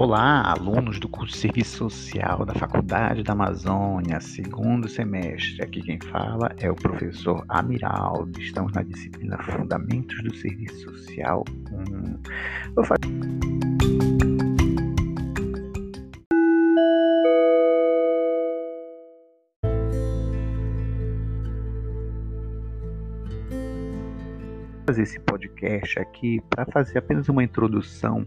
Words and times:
Olá, 0.00 0.52
alunos 0.52 1.00
do 1.00 1.08
curso 1.08 1.32
de 1.32 1.38
Serviço 1.40 1.90
Social 1.90 2.46
da 2.46 2.54
Faculdade 2.54 3.24
da 3.24 3.32
Amazônia, 3.32 4.20
segundo 4.20 4.88
semestre. 4.88 5.60
Aqui 5.60 5.82
quem 5.82 5.98
fala 6.00 6.54
é 6.58 6.70
o 6.70 6.74
professor 6.76 7.44
Amiraldo. 7.48 8.40
Estamos 8.40 8.72
na 8.74 8.84
disciplina 8.84 9.36
Fundamentos 9.42 10.22
do 10.22 10.32
Serviço 10.36 10.82
Social 10.82 11.42
1. 11.72 12.74
Vou 12.76 12.84
fazer... 12.84 13.57
aqui 25.96 26.40
para 26.50 26.66
fazer 26.66 26.98
apenas 26.98 27.28
uma 27.28 27.44
introdução 27.44 28.26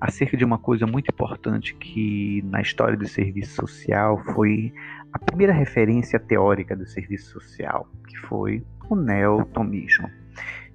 acerca 0.00 0.36
de 0.36 0.44
uma 0.44 0.58
coisa 0.58 0.86
muito 0.86 1.08
importante 1.10 1.74
que 1.74 2.42
na 2.44 2.60
história 2.60 2.96
do 2.96 3.08
serviço 3.08 3.54
social 3.54 4.22
foi 4.34 4.72
a 5.12 5.18
primeira 5.18 5.52
referência 5.52 6.18
teórica 6.18 6.76
do 6.76 6.86
serviço 6.86 7.32
social, 7.32 7.88
que 8.06 8.16
foi 8.18 8.62
o 8.88 8.94
neotomismo. 8.94 10.08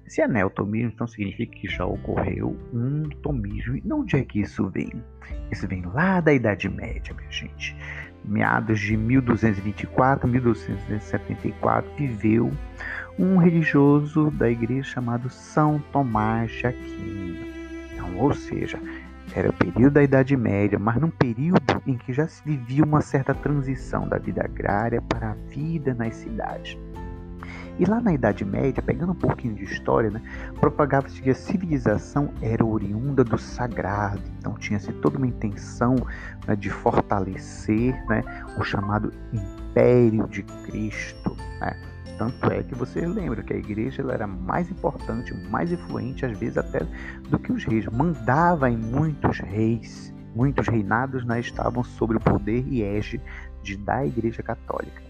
Se 0.08 0.22
é 0.22 0.28
neotomismo, 0.28 0.90
então 0.94 1.06
significa 1.06 1.54
que 1.54 1.68
já 1.68 1.84
ocorreu 1.84 2.56
um 2.72 3.02
tomismo. 3.22 3.76
E 3.76 3.80
de 3.80 3.92
onde 3.92 4.16
é 4.16 4.24
que 4.24 4.40
isso 4.40 4.68
vem? 4.70 4.90
Isso 5.50 5.68
vem 5.68 5.82
lá 5.82 6.20
da 6.20 6.32
Idade 6.32 6.68
Média, 6.68 7.14
minha 7.14 7.30
gente. 7.30 7.76
Meados 8.24 8.80
de 8.80 8.96
1224, 8.96 10.26
1274, 10.26 11.90
viveu 11.96 12.50
um 13.18 13.36
religioso 13.36 14.30
da 14.30 14.48
igreja 14.48 14.84
chamado 14.84 15.28
São 15.28 15.82
Tomás 15.92 16.52
de 16.52 16.66
Aquino. 16.66 17.46
Então, 17.92 18.16
ou 18.16 18.32
seja, 18.32 18.78
era 19.34 19.50
o 19.50 19.52
período 19.52 19.94
da 19.94 20.02
Idade 20.02 20.36
Média, 20.36 20.78
mas 20.78 21.00
num 21.00 21.10
período 21.10 21.82
em 21.86 21.96
que 21.96 22.12
já 22.12 22.28
se 22.28 22.42
vivia 22.44 22.84
uma 22.84 23.00
certa 23.00 23.34
transição 23.34 24.08
da 24.08 24.18
vida 24.18 24.42
agrária 24.44 25.02
para 25.02 25.30
a 25.30 25.34
vida 25.50 25.92
nas 25.94 26.14
cidades. 26.14 26.78
E 27.78 27.84
lá 27.84 28.00
na 28.00 28.12
Idade 28.12 28.44
Média, 28.44 28.82
pegando 28.82 29.12
um 29.12 29.16
pouquinho 29.16 29.54
de 29.54 29.64
história, 29.64 30.10
né, 30.10 30.20
propagava-se 30.60 31.22
que 31.22 31.30
a 31.30 31.34
civilização 31.34 32.32
era 32.42 32.64
oriunda 32.64 33.22
do 33.22 33.38
sagrado, 33.38 34.20
então 34.38 34.54
tinha-se 34.54 34.92
toda 34.94 35.16
uma 35.16 35.26
intenção 35.26 35.94
né, 36.46 36.56
de 36.56 36.70
fortalecer 36.70 37.94
né, 38.08 38.24
o 38.58 38.64
chamado 38.64 39.12
Império 39.32 40.26
de 40.26 40.42
Cristo. 40.42 41.36
Né? 41.60 41.97
Tanto 42.18 42.50
é 42.50 42.64
que 42.64 42.74
você 42.74 43.06
lembra 43.06 43.44
que 43.44 43.52
a 43.52 43.56
igreja 43.56 44.02
era 44.10 44.26
mais 44.26 44.68
importante, 44.68 45.32
mais 45.48 45.70
influente, 45.70 46.26
às 46.26 46.36
vezes 46.36 46.58
até 46.58 46.80
do 47.30 47.38
que 47.38 47.52
os 47.52 47.64
reis. 47.64 47.86
Mandava 47.86 48.68
em 48.68 48.76
muitos 48.76 49.38
reis, 49.38 50.12
muitos 50.34 50.66
reinados 50.66 51.24
né, 51.24 51.38
estavam 51.38 51.84
sob 51.84 52.16
o 52.16 52.20
poder 52.20 52.66
e 52.66 52.82
égide 52.82 53.22
da 53.84 54.04
igreja 54.04 54.42
católica. 54.42 55.00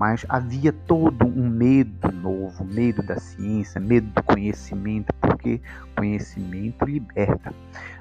Mas 0.00 0.26
havia 0.28 0.72
todo 0.72 1.26
um 1.26 1.48
medo 1.48 2.10
novo, 2.10 2.64
medo 2.64 3.02
da 3.02 3.18
ciência, 3.20 3.80
medo 3.80 4.08
do 4.08 4.22
conhecimento, 4.24 5.12
porque 5.20 5.60
conhecimento 5.96 6.84
liberta. 6.84 7.52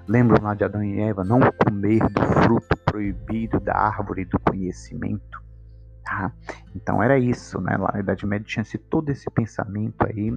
Lembram 0.08 0.44
lá 0.44 0.55
de 0.55 0.63
Adão 0.63 0.83
e 0.83 1.00
Eva, 1.00 1.23
não 1.23 1.39
comer 1.63 2.00
do 2.09 2.22
fruto 2.41 2.75
proibido 2.85 3.59
da 3.59 3.75
árvore 3.75 4.25
do 4.25 4.39
conhecimento? 4.39 5.47
Tá? 6.08 6.31
Então 6.73 7.03
era 7.03 7.19
isso, 7.19 7.59
né? 7.59 7.75
Lá 7.75 7.91
na 7.94 8.00
Idade 8.00 8.25
Média 8.25 8.47
tinha-se 8.47 8.78
todo 8.78 9.09
esse 9.09 9.29
pensamento 9.29 10.07
aí, 10.07 10.34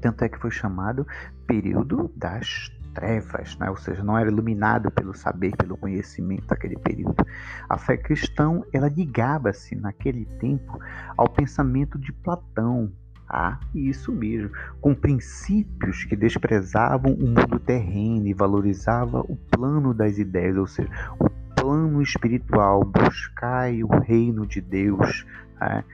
tanto 0.00 0.24
é 0.24 0.28
que 0.28 0.36
foi 0.36 0.50
chamado 0.50 1.06
período 1.46 2.10
das 2.16 2.68
trevas, 2.92 3.56
né? 3.58 3.70
ou 3.70 3.76
seja, 3.76 4.02
não 4.02 4.18
era 4.18 4.28
iluminado 4.28 4.90
pelo 4.90 5.14
saber, 5.14 5.54
pelo 5.56 5.76
conhecimento 5.76 6.48
daquele 6.48 6.76
período. 6.76 7.24
A 7.68 7.78
fé 7.78 7.96
cristã, 7.96 8.60
ela 8.72 8.88
ligava-se 8.88 9.76
naquele 9.76 10.24
tempo 10.40 10.76
ao 11.16 11.28
pensamento 11.28 11.96
de 11.96 12.12
Platão, 12.12 12.90
ah, 13.28 13.60
isso 13.72 14.10
mesmo, 14.10 14.50
com 14.80 14.96
princípios 14.96 16.02
que 16.04 16.16
desprezavam 16.16 17.12
o 17.12 17.26
mundo 17.28 17.60
terreno 17.60 18.26
e 18.26 18.34
valorizavam 18.34 19.20
o 19.28 19.36
plano 19.36 19.94
das 19.94 20.18
ideias, 20.18 20.56
ou 20.56 20.66
seja, 20.66 20.90
o 21.20 21.37
plano 21.60 22.02
espiritual, 22.02 22.84
buscai 22.84 23.82
o 23.82 23.88
reino 24.00 24.46
de 24.46 24.60
Deus, 24.60 25.26
né? 25.60 25.84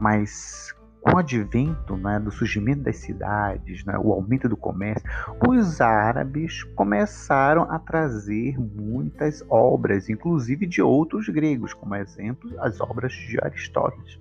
mas 0.00 0.74
com 1.00 1.14
o 1.14 1.18
advento 1.18 1.96
né, 1.96 2.18
do 2.18 2.30
surgimento 2.30 2.82
das 2.82 2.96
cidades, 2.96 3.84
né, 3.84 3.98
o 3.98 4.12
aumento 4.12 4.48
do 4.48 4.56
comércio, 4.56 5.08
os 5.48 5.80
árabes 5.80 6.62
começaram 6.74 7.62
a 7.70 7.78
trazer 7.78 8.58
muitas 8.58 9.42
obras, 9.48 10.10
inclusive 10.10 10.66
de 10.66 10.82
outros 10.82 11.28
gregos, 11.28 11.72
como 11.72 11.94
exemplo 11.94 12.50
as 12.60 12.80
obras 12.80 13.12
de 13.12 13.38
Aristóteles. 13.42 14.18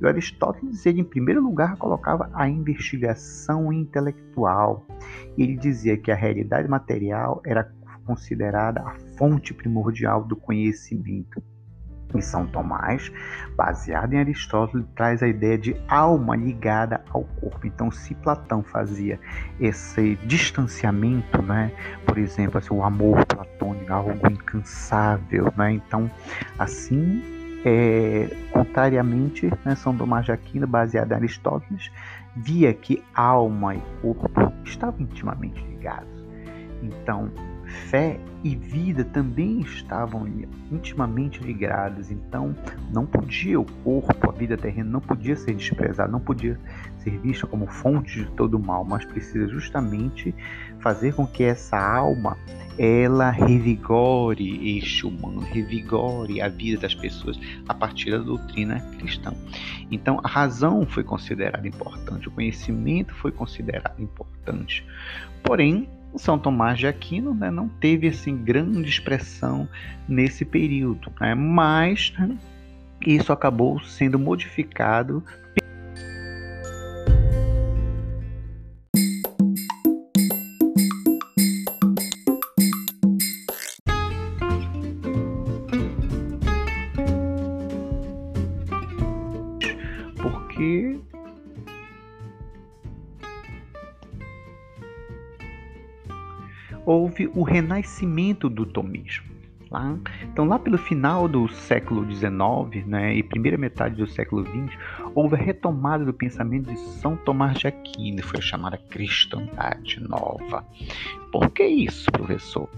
E 0.00 0.06
Aristóteles, 0.06 0.86
ele, 0.86 1.00
em 1.00 1.04
primeiro 1.04 1.42
lugar, 1.42 1.76
colocava 1.76 2.30
a 2.32 2.48
investigação 2.48 3.72
intelectual. 3.72 4.86
Ele 5.36 5.56
dizia 5.56 5.96
que 5.96 6.12
a 6.12 6.14
realidade 6.14 6.68
material 6.68 7.42
era 7.44 7.72
considerada 8.04 8.80
a 8.80 8.94
fonte 9.18 9.52
primordial 9.52 10.24
do 10.24 10.36
conhecimento. 10.36 11.42
E 12.14 12.22
São 12.22 12.46
Tomás, 12.46 13.12
baseado 13.54 14.14
em 14.14 14.18
Aristóteles, 14.18 14.86
traz 14.96 15.22
a 15.22 15.28
ideia 15.28 15.58
de 15.58 15.76
alma 15.86 16.34
ligada 16.34 17.04
ao 17.10 17.22
corpo. 17.24 17.66
Então, 17.66 17.90
se 17.90 18.14
Platão 18.14 18.62
fazia 18.62 19.20
esse 19.60 20.16
distanciamento, 20.24 21.42
né, 21.42 21.70
por 22.06 22.16
exemplo, 22.16 22.56
assim, 22.56 22.72
o 22.72 22.82
amor 22.82 23.26
platônico, 23.26 23.92
algo 23.92 24.26
incansável, 24.32 25.52
né, 25.54 25.72
então, 25.72 26.10
assim, 26.58 27.22
é, 27.62 28.34
contrariamente, 28.52 29.52
né, 29.62 29.74
São 29.74 29.94
Tomás 29.94 30.24
de 30.24 30.32
Aquino, 30.32 30.66
baseado 30.66 31.12
em 31.12 31.16
Aristóteles, 31.16 31.90
via 32.34 32.72
que 32.72 33.04
alma 33.14 33.74
e 33.74 33.82
corpo 34.00 34.30
estavam 34.64 35.00
intimamente 35.02 35.62
ligados. 35.62 36.26
Então, 36.82 37.30
fé 37.68 38.18
e 38.42 38.54
vida 38.56 39.04
também 39.04 39.60
estavam 39.60 40.26
intimamente 40.70 41.40
ligados. 41.42 42.10
Então, 42.10 42.54
não 42.92 43.04
podia 43.06 43.60
o 43.60 43.64
corpo, 43.84 44.30
a 44.30 44.32
vida 44.32 44.56
terrena, 44.56 44.90
não 44.90 45.00
podia 45.00 45.36
ser 45.36 45.54
desprezado, 45.54 46.10
não 46.10 46.20
podia 46.20 46.58
ser 46.98 47.18
vista 47.18 47.46
como 47.46 47.66
fonte 47.66 48.24
de 48.24 48.30
todo 48.32 48.58
mal, 48.58 48.84
mas 48.84 49.04
precisa 49.04 49.48
justamente 49.48 50.34
fazer 50.80 51.14
com 51.14 51.26
que 51.26 51.42
essa 51.42 51.78
alma 51.78 52.36
ela 52.78 53.30
revigore 53.30 54.78
este 54.78 55.04
humano, 55.04 55.40
revigore 55.40 56.40
a 56.40 56.48
vida 56.48 56.82
das 56.82 56.94
pessoas 56.94 57.38
a 57.68 57.74
partir 57.74 58.12
da 58.12 58.18
doutrina 58.18 58.80
cristã. 58.98 59.34
Então, 59.90 60.20
a 60.22 60.28
razão 60.28 60.86
foi 60.86 61.02
considerada 61.02 61.66
importante, 61.66 62.28
o 62.28 62.30
conhecimento 62.30 63.12
foi 63.16 63.32
considerado 63.32 64.00
importante. 64.00 64.86
Porém, 65.42 65.88
são 66.16 66.38
Tomás 66.38 66.78
de 66.78 66.86
Aquino 66.86 67.34
né, 67.34 67.50
não 67.50 67.68
teve 67.68 68.08
assim 68.08 68.36
grande 68.36 68.88
expressão 68.88 69.68
nesse 70.08 70.44
período, 70.44 71.12
né, 71.20 71.34
mas 71.34 72.12
né, 72.18 72.36
isso 73.06 73.32
acabou 73.32 73.80
sendo 73.80 74.18
modificado 74.18 75.22
porque 90.58 90.98
houve 96.88 97.30
o 97.34 97.42
renascimento 97.42 98.48
do 98.48 98.64
tomismo. 98.64 99.37
Lá, 99.70 99.98
então, 100.22 100.46
lá 100.46 100.58
pelo 100.58 100.78
final 100.78 101.28
do 101.28 101.46
século 101.48 102.06
XIX 102.10 102.86
né, 102.86 103.14
e 103.14 103.22
primeira 103.22 103.58
metade 103.58 103.96
do 103.96 104.06
século 104.06 104.44
XX, 104.44 104.78
houve 105.14 105.34
a 105.34 105.38
retomada 105.38 106.04
do 106.04 106.12
pensamento 106.12 106.72
de 106.72 106.78
São 106.78 107.16
Tomás 107.16 107.58
de 107.58 107.66
Aquino, 107.66 108.22
foi 108.22 108.40
chamada 108.40 108.78
cristandade 108.78 110.00
nova. 110.00 110.64
Por 111.30 111.50
que 111.50 111.66
isso, 111.66 112.10
professor? 112.10 112.68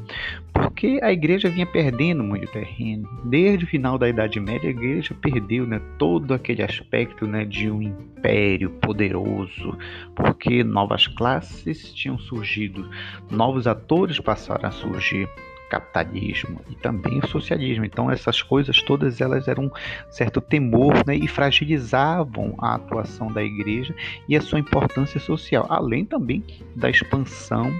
Porque 0.53 0.99
a 1.03 1.13
igreja 1.13 1.49
vinha 1.49 1.67
perdendo 1.67 2.25
muito 2.25 2.51
terreno. 2.51 3.09
Desde 3.25 3.65
o 3.65 3.69
final 3.69 3.97
da 3.97 4.09
Idade 4.09 4.41
Média, 4.41 4.69
a 4.69 4.73
igreja 4.73 5.15
perdeu 5.15 5.67
né, 5.67 5.81
todo 5.97 6.35
aquele 6.35 6.63
aspecto 6.63 7.27
né, 7.27 7.45
de 7.45 7.71
um 7.71 7.81
império 7.81 8.71
poderoso, 8.71 9.79
porque 10.17 10.65
novas 10.65 11.07
classes 11.07 11.93
tinham 11.95 12.19
surgido, 12.19 12.89
novos 13.31 13.69
atores 13.69 14.19
passaram 14.19 14.69
a 14.69 14.73
surgir 14.73 15.29
capitalismo 15.71 16.61
e 16.69 16.75
também 16.75 17.21
o 17.21 17.27
socialismo. 17.27 17.85
Então 17.85 18.11
essas 18.11 18.43
coisas 18.43 18.83
todas 18.83 19.21
elas 19.21 19.49
eram 19.49 19.67
um 19.67 19.71
certo 20.11 20.41
temor 20.41 20.93
né, 21.07 21.15
e 21.15 21.29
fragilizavam 21.29 22.55
a 22.59 22.75
atuação 22.75 23.29
da 23.29 23.43
igreja 23.43 23.95
e 24.29 24.37
a 24.37 24.41
sua 24.41 24.59
importância 24.59 25.21
social, 25.21 25.67
além 25.71 26.05
também 26.05 26.45
da 26.75 26.91
expansão 26.91 27.73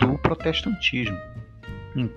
do 0.00 0.16
protestantismo. 0.18 1.16
Hum. 1.96 2.08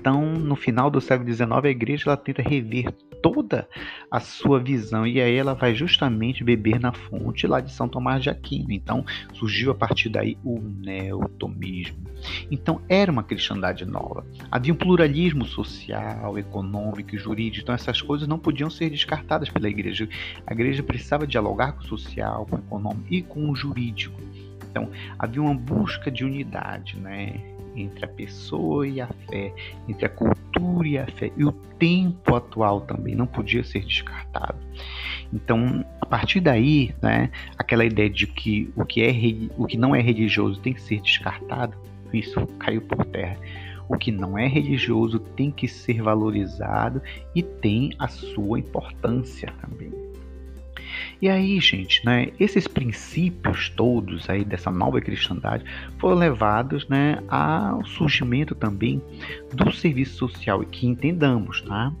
Então, 0.00 0.22
no 0.22 0.56
final 0.56 0.90
do 0.90 1.00
século 1.00 1.30
XIX, 1.30 1.50
a 1.64 1.68
igreja 1.68 2.04
ela 2.06 2.16
tenta 2.16 2.40
rever 2.40 2.86
toda 3.22 3.68
a 4.10 4.20
sua 4.20 4.58
visão 4.58 5.06
e 5.06 5.20
aí 5.20 5.34
ela 5.34 5.54
vai 5.54 5.74
justamente 5.74 6.44
beber 6.44 6.80
na 6.80 6.92
fonte 6.92 7.46
lá 7.46 7.60
de 7.60 7.72
São 7.72 7.88
Tomás 7.88 8.22
de 8.22 8.30
Aquino. 8.30 8.72
Então, 8.72 9.04
surgiu 9.34 9.70
a 9.70 9.74
partir 9.74 10.08
daí 10.08 10.38
o 10.44 10.60
neotomismo. 10.60 11.98
Então, 12.50 12.80
era 12.88 13.10
uma 13.10 13.22
cristandade 13.22 13.84
nova. 13.84 14.26
Havia 14.50 14.72
um 14.72 14.76
pluralismo 14.76 15.44
social, 15.44 16.38
econômico 16.38 17.14
e 17.14 17.18
jurídico. 17.18 17.64
Então, 17.64 17.74
essas 17.74 18.00
coisas 18.00 18.26
não 18.26 18.38
podiam 18.38 18.70
ser 18.70 18.90
descartadas 18.90 19.48
pela 19.48 19.68
igreja. 19.68 20.08
A 20.46 20.52
igreja 20.52 20.82
precisava 20.82 21.26
dialogar 21.26 21.72
com 21.72 21.80
o 21.80 21.86
social, 21.86 22.46
com 22.46 22.56
o 22.56 22.58
econômico 22.58 23.06
e 23.10 23.22
com 23.22 23.50
o 23.50 23.56
jurídico. 23.56 24.20
Então, 24.70 24.90
havia 25.18 25.42
uma 25.42 25.54
busca 25.54 26.10
de 26.10 26.24
unidade, 26.24 26.98
né? 26.98 27.57
Entre 27.82 28.04
a 28.04 28.08
pessoa 28.08 28.86
e 28.86 29.00
a 29.00 29.06
fé, 29.28 29.52
entre 29.88 30.06
a 30.06 30.08
cultura 30.08 30.88
e 30.88 30.98
a 30.98 31.06
fé. 31.06 31.30
E 31.36 31.44
o 31.44 31.52
tempo 31.52 32.34
atual 32.34 32.80
também 32.82 33.14
não 33.14 33.26
podia 33.26 33.62
ser 33.64 33.84
descartado. 33.84 34.56
Então, 35.32 35.84
a 36.00 36.06
partir 36.06 36.40
daí, 36.40 36.94
né, 37.02 37.30
aquela 37.56 37.84
ideia 37.84 38.08
de 38.08 38.26
que 38.26 38.72
o 38.74 38.84
que, 38.84 39.02
é, 39.02 39.12
o 39.56 39.66
que 39.66 39.76
não 39.76 39.94
é 39.94 40.00
religioso 40.00 40.60
tem 40.60 40.72
que 40.72 40.82
ser 40.82 41.00
descartado, 41.00 41.76
isso 42.12 42.46
caiu 42.58 42.82
por 42.82 43.04
terra. 43.04 43.36
O 43.88 43.96
que 43.96 44.12
não 44.12 44.36
é 44.36 44.46
religioso 44.46 45.18
tem 45.18 45.50
que 45.50 45.66
ser 45.66 46.02
valorizado 46.02 47.02
e 47.34 47.42
tem 47.42 47.90
a 47.98 48.08
sua 48.08 48.58
importância 48.58 49.52
também. 49.60 50.07
E 51.20 51.28
aí, 51.28 51.58
gente, 51.60 52.04
né, 52.06 52.28
esses 52.38 52.68
princípios 52.68 53.68
todos 53.70 54.30
aí 54.30 54.44
dessa 54.44 54.70
nova 54.70 55.00
cristandade 55.00 55.64
foram 55.98 56.16
levados, 56.16 56.86
né, 56.88 57.18
ao 57.28 57.84
surgimento 57.84 58.54
também 58.54 59.02
do 59.52 59.72
serviço 59.72 60.16
social 60.16 60.62
e 60.62 60.66
que 60.66 60.86
entendamos, 60.86 61.62
tá? 61.62 61.92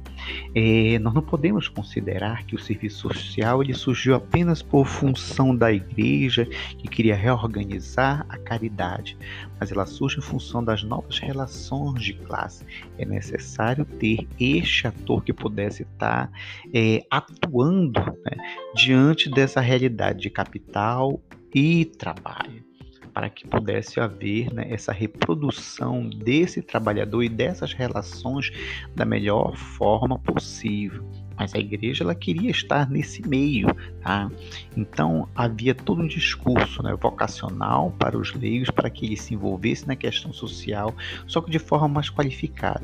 É, 0.54 0.98
nós 0.98 1.14
não 1.14 1.22
podemos 1.22 1.68
considerar 1.68 2.44
que 2.44 2.54
o 2.54 2.58
serviço 2.58 3.08
social 3.08 3.62
ele 3.62 3.74
surgiu 3.74 4.14
apenas 4.14 4.62
por 4.62 4.86
função 4.86 5.54
da 5.54 5.72
igreja 5.72 6.44
que 6.78 6.86
queria 6.88 7.16
reorganizar 7.16 8.24
a 8.28 8.36
caridade, 8.36 9.16
mas 9.58 9.72
ela 9.72 9.86
surge 9.86 10.18
em 10.18 10.22
função 10.22 10.62
das 10.62 10.82
novas 10.82 11.18
relações 11.18 12.02
de 12.02 12.14
classe. 12.14 12.64
É 12.98 13.04
necessário 13.04 13.84
ter 13.84 14.28
este 14.38 14.86
ator 14.86 15.24
que 15.24 15.32
pudesse 15.32 15.82
estar 15.82 16.30
é, 16.72 17.04
atuando 17.10 18.00
né, 18.00 18.36
diante 18.74 19.07
dessa 19.30 19.60
realidade 19.60 20.20
de 20.20 20.30
capital 20.30 21.20
e 21.54 21.84
trabalho 21.84 22.68
para 23.12 23.28
que 23.28 23.48
pudesse 23.48 23.98
haver 23.98 24.52
né, 24.52 24.66
essa 24.70 24.92
reprodução 24.92 26.08
desse 26.08 26.62
trabalhador 26.62 27.24
e 27.24 27.28
dessas 27.28 27.72
relações 27.72 28.52
da 28.94 29.04
melhor 29.04 29.56
forma 29.56 30.18
possível 30.18 31.04
mas 31.38 31.54
a 31.54 31.58
igreja 31.58 32.04
ela 32.04 32.14
queria 32.14 32.50
estar 32.50 32.90
nesse 32.90 33.26
meio, 33.26 33.68
tá? 34.02 34.30
Então 34.76 35.26
havia 35.34 35.74
todo 35.74 36.02
um 36.02 36.06
discurso 36.06 36.82
né, 36.82 36.94
vocacional 37.00 37.94
para 37.98 38.18
os 38.18 38.34
leigos 38.34 38.68
para 38.70 38.90
que 38.90 39.06
eles 39.06 39.22
se 39.22 39.32
envolvessem 39.34 39.86
na 39.86 39.96
questão 39.96 40.30
social, 40.32 40.94
só 41.26 41.40
que 41.40 41.50
de 41.50 41.58
forma 41.58 41.88
mais 41.88 42.10
qualificada. 42.10 42.82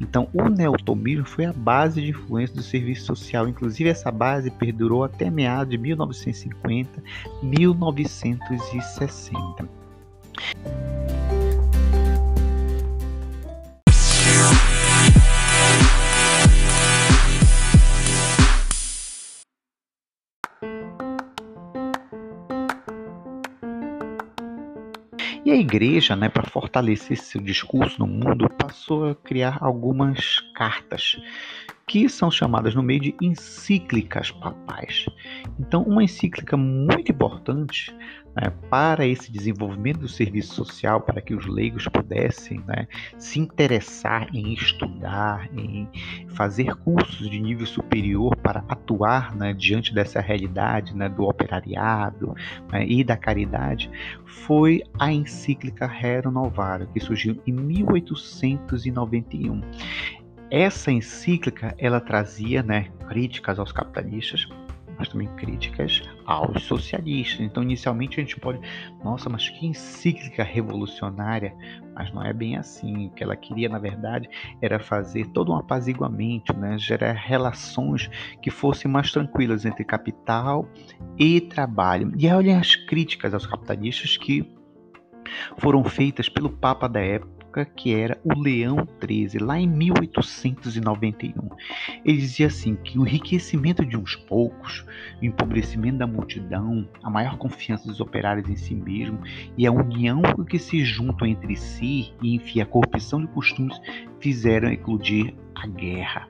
Então 0.00 0.28
o 0.32 0.48
neotomismo 0.48 1.24
foi 1.24 1.46
a 1.46 1.52
base 1.52 2.00
de 2.02 2.10
influência 2.10 2.54
do 2.54 2.62
serviço 2.62 3.06
social, 3.06 3.48
inclusive 3.48 3.88
essa 3.88 4.12
base 4.12 4.50
perdurou 4.50 5.04
até 5.04 5.30
meados 5.30 5.70
de 5.70 5.78
1950, 5.78 7.02
1960. 7.42 9.68
Igreja, 25.56 26.14
né, 26.14 26.28
para 26.28 26.48
fortalecer 26.48 27.16
seu 27.16 27.40
discurso 27.40 27.98
no 27.98 28.06
mundo, 28.06 28.48
passou 28.50 29.10
a 29.10 29.14
criar 29.14 29.58
algumas 29.60 30.40
cartas 30.54 31.16
que 31.88 32.08
são 32.08 32.32
chamadas 32.32 32.74
no 32.74 32.82
meio 32.82 33.00
de 33.00 33.14
encíclicas 33.22 34.32
papais. 34.32 35.06
Então, 35.58 35.84
uma 35.84 36.02
encíclica 36.02 36.56
muito 36.56 37.12
importante 37.12 37.94
né, 38.34 38.50
para 38.68 39.06
esse 39.06 39.30
desenvolvimento 39.30 40.00
do 40.00 40.08
serviço 40.08 40.52
social, 40.52 41.00
para 41.00 41.22
que 41.22 41.32
os 41.32 41.46
leigos 41.46 41.86
pudessem 41.86 42.60
né, 42.66 42.88
se 43.16 43.38
interessar 43.38 44.28
em 44.34 44.52
estudar, 44.52 45.48
em 45.56 45.88
fazer 46.34 46.74
cursos 46.74 47.30
de 47.30 47.38
nível 47.38 47.66
superior 47.66 48.34
para 48.36 48.64
atuar 48.68 49.36
né, 49.36 49.54
diante 49.54 49.94
dessa 49.94 50.20
realidade 50.20 50.92
né, 50.94 51.08
do 51.08 51.22
operariado 51.22 52.34
né, 52.70 52.84
e 52.84 53.04
da 53.04 53.16
caridade, 53.16 53.88
foi 54.24 54.82
a 54.98 55.12
encíclica 55.12 55.86
Rerum 55.86 56.32
Novarum, 56.32 56.86
que 56.86 56.98
surgiu 57.00 57.40
em 57.46 57.52
1891. 57.52 59.60
Essa 60.50 60.92
encíclica 60.92 61.74
ela 61.78 62.00
trazia 62.00 62.62
né, 62.62 62.88
críticas 63.08 63.58
aos 63.58 63.72
capitalistas, 63.72 64.46
mas 64.96 65.08
também 65.08 65.28
críticas 65.36 66.02
aos 66.24 66.62
socialistas. 66.62 67.40
Então, 67.40 67.62
inicialmente 67.62 68.18
a 68.18 68.22
gente 68.22 68.38
pode, 68.38 68.60
nossa, 69.04 69.28
mas 69.28 69.48
que 69.48 69.66
encíclica 69.66 70.44
revolucionária, 70.44 71.52
mas 71.94 72.12
não 72.12 72.24
é 72.24 72.32
bem 72.32 72.56
assim. 72.56 73.08
O 73.08 73.10
que 73.10 73.24
ela 73.24 73.36
queria, 73.36 73.68
na 73.68 73.78
verdade, 73.78 74.28
era 74.62 74.78
fazer 74.78 75.26
todo 75.28 75.52
um 75.52 75.56
apaziguamento, 75.56 76.56
né? 76.56 76.78
gerar 76.78 77.12
relações 77.12 78.08
que 78.40 78.50
fossem 78.50 78.90
mais 78.90 79.10
tranquilas 79.10 79.64
entre 79.64 79.84
capital 79.84 80.68
e 81.18 81.40
trabalho. 81.40 82.12
E 82.16 82.28
olhem 82.28 82.56
as 82.56 82.76
críticas 82.76 83.34
aos 83.34 83.46
capitalistas 83.46 84.16
que 84.16 84.48
foram 85.58 85.82
feitas 85.84 86.28
pelo 86.28 86.48
Papa 86.48 86.88
da 86.88 87.00
época 87.00 87.35
época, 87.56 87.64
que 87.64 87.94
era 87.94 88.18
o 88.22 88.38
Leão 88.38 88.86
XIII, 89.02 89.38
lá 89.40 89.58
em 89.58 89.66
1891. 89.66 91.32
Ele 92.04 92.18
dizia 92.18 92.48
assim 92.48 92.76
que 92.76 92.98
o 92.98 93.06
enriquecimento 93.06 93.84
de 93.84 93.96
uns 93.96 94.14
poucos, 94.14 94.84
o 95.20 95.24
empobrecimento 95.24 95.98
da 95.98 96.06
multidão, 96.06 96.86
a 97.02 97.08
maior 97.08 97.38
confiança 97.38 97.88
dos 97.88 98.00
operários 98.00 98.48
em 98.48 98.56
si 98.56 98.74
mesmo 98.74 99.18
e 99.56 99.66
a 99.66 99.72
união 99.72 100.22
que 100.48 100.58
se 100.58 100.84
juntam 100.84 101.26
entre 101.26 101.56
si 101.56 102.12
e, 102.22 102.34
enfim, 102.34 102.60
a 102.60 102.66
corrupção 102.66 103.20
de 103.20 103.28
costumes 103.28 103.80
fizeram 104.20 104.68
eclodir 104.68 105.34
a 105.54 105.66
guerra. 105.66 106.28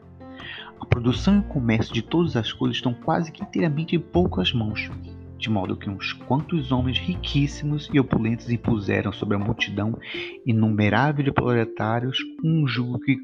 A 0.80 0.84
produção 0.84 1.36
e 1.36 1.38
o 1.38 1.42
comércio 1.44 1.92
de 1.92 2.02
todas 2.02 2.36
as 2.36 2.52
coisas 2.52 2.76
estão 2.76 2.94
quase 2.94 3.32
que 3.32 3.42
inteiramente 3.42 3.96
em 3.96 4.00
poucas 4.00 4.52
mãos 4.52 4.90
de 5.38 5.50
modo 5.50 5.76
que 5.76 5.88
uns 5.88 6.12
quantos 6.12 6.72
homens 6.72 6.98
riquíssimos 6.98 7.88
e 7.92 8.00
opulentos 8.00 8.50
impuseram 8.50 9.12
sobre 9.12 9.36
a 9.36 9.38
multidão 9.38 9.98
inumerável 10.44 11.24
de 11.24 11.32
proletários 11.32 12.18
um 12.44 12.66
jugo 12.66 12.98
que 13.00 13.16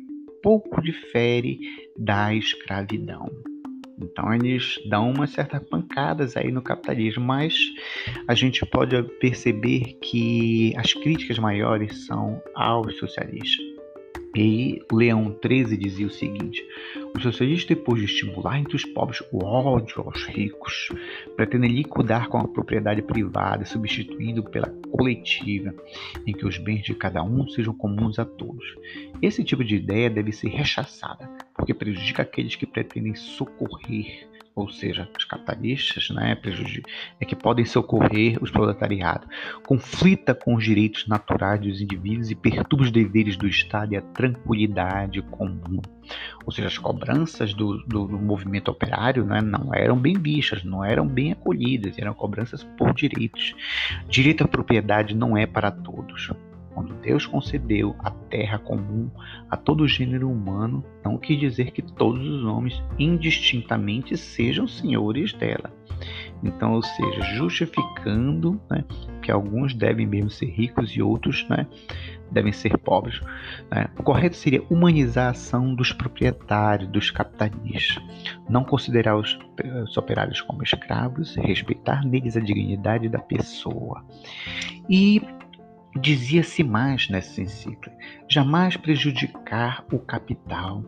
pouco 0.42 0.83
difere 0.83 1.59
da 1.97 2.35
escravidão. 2.35 3.31
Então 4.00 4.35
eles 4.35 4.81
dão 4.88 5.11
umas 5.11 5.31
certas 5.31 5.62
pancadas 5.69 6.37
aí 6.37 6.50
no 6.50 6.61
capitalismo, 6.61 7.25
mas 7.25 7.54
a 8.26 8.35
gente 8.35 8.64
pode 8.66 9.00
perceber 9.21 9.99
que 10.02 10.75
as 10.76 10.92
críticas 10.92 11.38
maiores 11.38 12.07
são 12.07 12.42
aos 12.54 12.97
socialistas. 12.99 13.72
E 14.34 14.80
Leão 14.90 15.38
XIII 15.44 15.76
dizia 15.76 16.06
o 16.06 16.10
seguinte: 16.10 16.64
os 17.14 17.22
socialistas, 17.22 17.76
depois 17.76 18.00
de 18.00 18.06
estimular 18.06 18.58
entre 18.58 18.76
os 18.76 18.84
pobres 18.84 19.22
o 19.30 19.44
ódio 19.44 20.02
aos 20.02 20.24
ricos, 20.24 20.88
pretendem 21.36 21.70
liquidar 21.70 22.28
com 22.28 22.38
a 22.38 22.48
propriedade 22.48 23.02
privada, 23.02 23.66
substituindo 23.66 24.42
pela 24.42 24.70
coletiva, 24.90 25.74
em 26.26 26.32
que 26.32 26.46
os 26.46 26.56
bens 26.56 26.82
de 26.82 26.94
cada 26.94 27.22
um 27.22 27.46
sejam 27.48 27.74
comuns 27.74 28.18
a 28.18 28.24
todos. 28.24 28.64
Esse 29.20 29.44
tipo 29.44 29.62
de 29.62 29.76
ideia 29.76 30.08
deve 30.08 30.32
ser 30.32 30.48
rechaçada, 30.48 31.28
porque 31.54 31.74
prejudica 31.74 32.22
aqueles 32.22 32.56
que 32.56 32.66
pretendem 32.66 33.14
socorrer 33.14 34.26
ou 34.54 34.68
seja, 34.68 35.09
os 35.16 35.25
capitalistas, 35.25 36.11
né, 36.11 36.37
é 37.21 37.25
que 37.25 37.35
podem 37.35 37.64
socorrer 37.64 38.38
os 38.42 38.50
proletariados, 38.50 39.26
conflita 39.66 40.35
com 40.35 40.54
os 40.54 40.64
direitos 40.64 41.06
naturais 41.06 41.61
dos 41.61 41.80
indivíduos 41.80 42.30
e 42.30 42.35
perturba 42.35 42.85
os 42.85 42.90
deveres 42.90 43.37
do 43.37 43.47
Estado 43.47 43.94
e 43.94 43.97
a 43.97 44.02
tranquilidade 44.02 45.23
comum. 45.23 45.80
Ou 46.44 46.52
seja, 46.52 46.68
as 46.68 46.76
cobranças 46.76 47.54
do, 47.54 47.78
do, 47.85 48.06
do 48.06 48.18
movimento 48.18 48.71
operário 48.71 49.25
né, 49.25 49.40
não 49.40 49.75
eram 49.75 49.97
bem 49.97 50.14
vistas, 50.14 50.62
não 50.62 50.85
eram 50.85 51.06
bem 51.06 51.32
acolhidas, 51.32 51.99
eram 51.99 52.12
cobranças 52.12 52.62
por 52.76 52.92
direitos. 52.92 53.54
Direito 54.09 54.44
à 54.44 54.49
propriedade 54.49 55.14
não 55.14 55.37
é 55.37 55.47
para 55.47 55.71
todos. 55.71 56.30
Quando 56.75 56.95
Deus 56.95 57.26
concedeu 57.26 57.95
a 57.99 58.11
terra 58.11 58.59
comum 58.59 59.11
a 59.50 59.57
todo 59.57 59.87
gênero 59.87 60.31
humano, 60.31 60.85
não 61.05 61.19
quis 61.19 61.38
dizer 61.38 61.71
que 61.71 61.83
todos 61.83 62.26
os 62.26 62.45
homens 62.45 62.83
indistintamente 62.99 64.17
sejam 64.17 64.67
senhores 64.67 65.33
dela. 65.33 65.71
Então, 66.43 66.73
ou 66.73 66.83
seja, 66.83 67.23
justificando 67.37 68.61
né, 68.69 68.85
que 69.23 69.31
alguns 69.31 69.75
devem 69.75 70.07
mesmo 70.07 70.31
ser 70.31 70.47
ricos 70.47 70.91
e 70.91 71.00
outros 71.00 71.47
né, 71.49 71.67
devem 72.31 72.52
ser 72.52 72.76
pobres. 72.79 73.21
Né? 73.71 73.88
O 73.99 74.02
correto 74.02 74.35
seria 74.35 74.62
humanizar 74.69 75.29
a 75.29 75.31
ação 75.31 75.75
dos 75.75 75.93
proprietários, 75.93 76.88
dos 76.91 77.11
capitalistas, 77.11 78.02
não 78.49 78.64
considerar 78.64 79.17
os, 79.17 79.38
os 79.85 79.97
operários 79.97 80.41
como 80.41 80.64
escravos, 80.64 81.37
respeitar 81.37 82.05
neles 82.05 82.37
a 82.37 82.41
dignidade 82.41 83.09
da 83.09 83.21
pessoa. 83.21 84.05
E 84.91 85.23
dizia-se 86.00 86.62
mais 86.62 87.08
nessa 87.08 87.40
encíclica: 87.40 87.92
jamais 88.28 88.76
prejudicar 88.76 89.84
o 89.92 89.99
capital, 89.99 90.84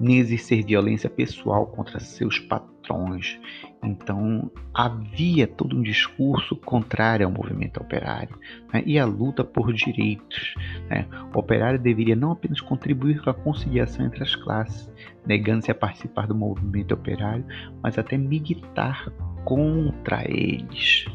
nem 0.00 0.18
exercer 0.18 0.64
violência 0.64 1.10
pessoal 1.10 1.66
contra 1.66 2.00
seus 2.00 2.38
patrões. 2.38 3.38
Então, 3.82 4.50
havia 4.74 5.46
todo 5.46 5.76
um 5.76 5.82
discurso 5.82 6.56
contrário 6.56 7.26
ao 7.26 7.32
movimento 7.32 7.78
operário 7.78 8.36
né, 8.72 8.82
e 8.86 8.98
à 8.98 9.04
luta 9.04 9.44
por 9.44 9.72
direitos. 9.72 10.54
Né. 10.88 11.06
O 11.34 11.38
operário 11.38 11.78
deveria 11.78 12.16
não 12.16 12.32
apenas 12.32 12.60
contribuir 12.60 13.22
com 13.22 13.30
a 13.30 13.34
conciliação 13.34 14.06
entre 14.06 14.22
as 14.22 14.34
classes, 14.34 14.90
negando-se 15.26 15.70
a 15.70 15.74
participar 15.74 16.26
do 16.26 16.34
movimento 16.34 16.94
operário, 16.94 17.44
mas 17.82 17.98
até 17.98 18.16
militar 18.16 19.12
contra 19.44 20.24
eles 20.28 21.06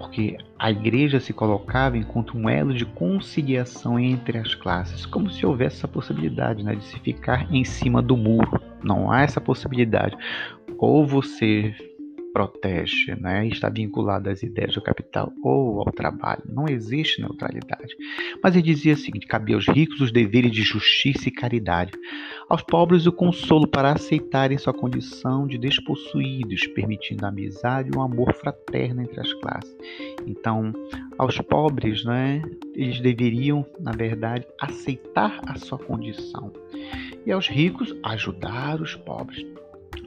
porque 0.00 0.38
a 0.58 0.70
igreja 0.70 1.20
se 1.20 1.30
colocava 1.30 1.98
enquanto 1.98 2.36
um 2.36 2.48
elo 2.48 2.72
de 2.72 2.86
conciliação 2.86 4.00
entre 4.00 4.38
as 4.38 4.54
classes, 4.54 5.04
como 5.04 5.30
se 5.30 5.44
houvesse 5.44 5.76
essa 5.76 5.88
possibilidade 5.88 6.64
né, 6.64 6.74
de 6.74 6.84
se 6.84 6.98
ficar 7.00 7.46
em 7.52 7.64
cima 7.64 8.00
do 8.00 8.16
muro. 8.16 8.58
Não 8.82 9.12
há 9.12 9.20
essa 9.20 9.42
possibilidade. 9.42 10.16
Ou 10.78 11.06
você 11.06 11.74
protege, 12.32 13.14
né, 13.16 13.46
está 13.46 13.68
vinculado 13.68 14.30
às 14.30 14.42
ideias 14.42 14.74
do 14.74 14.82
capital 14.82 15.32
ou 15.42 15.80
ao 15.80 15.92
trabalho. 15.92 16.42
Não 16.46 16.68
existe 16.68 17.20
neutralidade. 17.20 17.94
Mas 18.42 18.54
ele 18.54 18.62
dizia 18.62 18.94
o 18.94 18.96
seguinte: 18.96 19.26
cabia 19.26 19.56
aos 19.56 19.66
ricos 19.68 20.00
os 20.00 20.12
deveres 20.12 20.52
de 20.52 20.62
justiça 20.62 21.28
e 21.28 21.32
caridade, 21.32 21.92
aos 22.48 22.62
pobres 22.62 23.06
o 23.06 23.12
consolo 23.12 23.66
para 23.66 23.92
aceitarem 23.92 24.58
sua 24.58 24.72
condição 24.72 25.46
de 25.46 25.58
despossuídos, 25.58 26.66
permitindo 26.68 27.24
a 27.24 27.28
amizade 27.28 27.90
e 27.92 27.96
um 27.96 28.02
amor 28.02 28.34
fraterno 28.34 29.02
entre 29.02 29.20
as 29.20 29.32
classes. 29.34 29.76
Então, 30.26 30.72
aos 31.18 31.38
pobres, 31.38 32.04
né, 32.04 32.42
eles 32.74 33.00
deveriam, 33.00 33.64
na 33.78 33.92
verdade, 33.92 34.46
aceitar 34.60 35.40
a 35.46 35.58
sua 35.58 35.78
condição. 35.78 36.52
E 37.26 37.32
aos 37.32 37.48
ricos, 37.48 37.94
ajudar 38.02 38.80
os 38.80 38.94
pobres. 38.96 39.44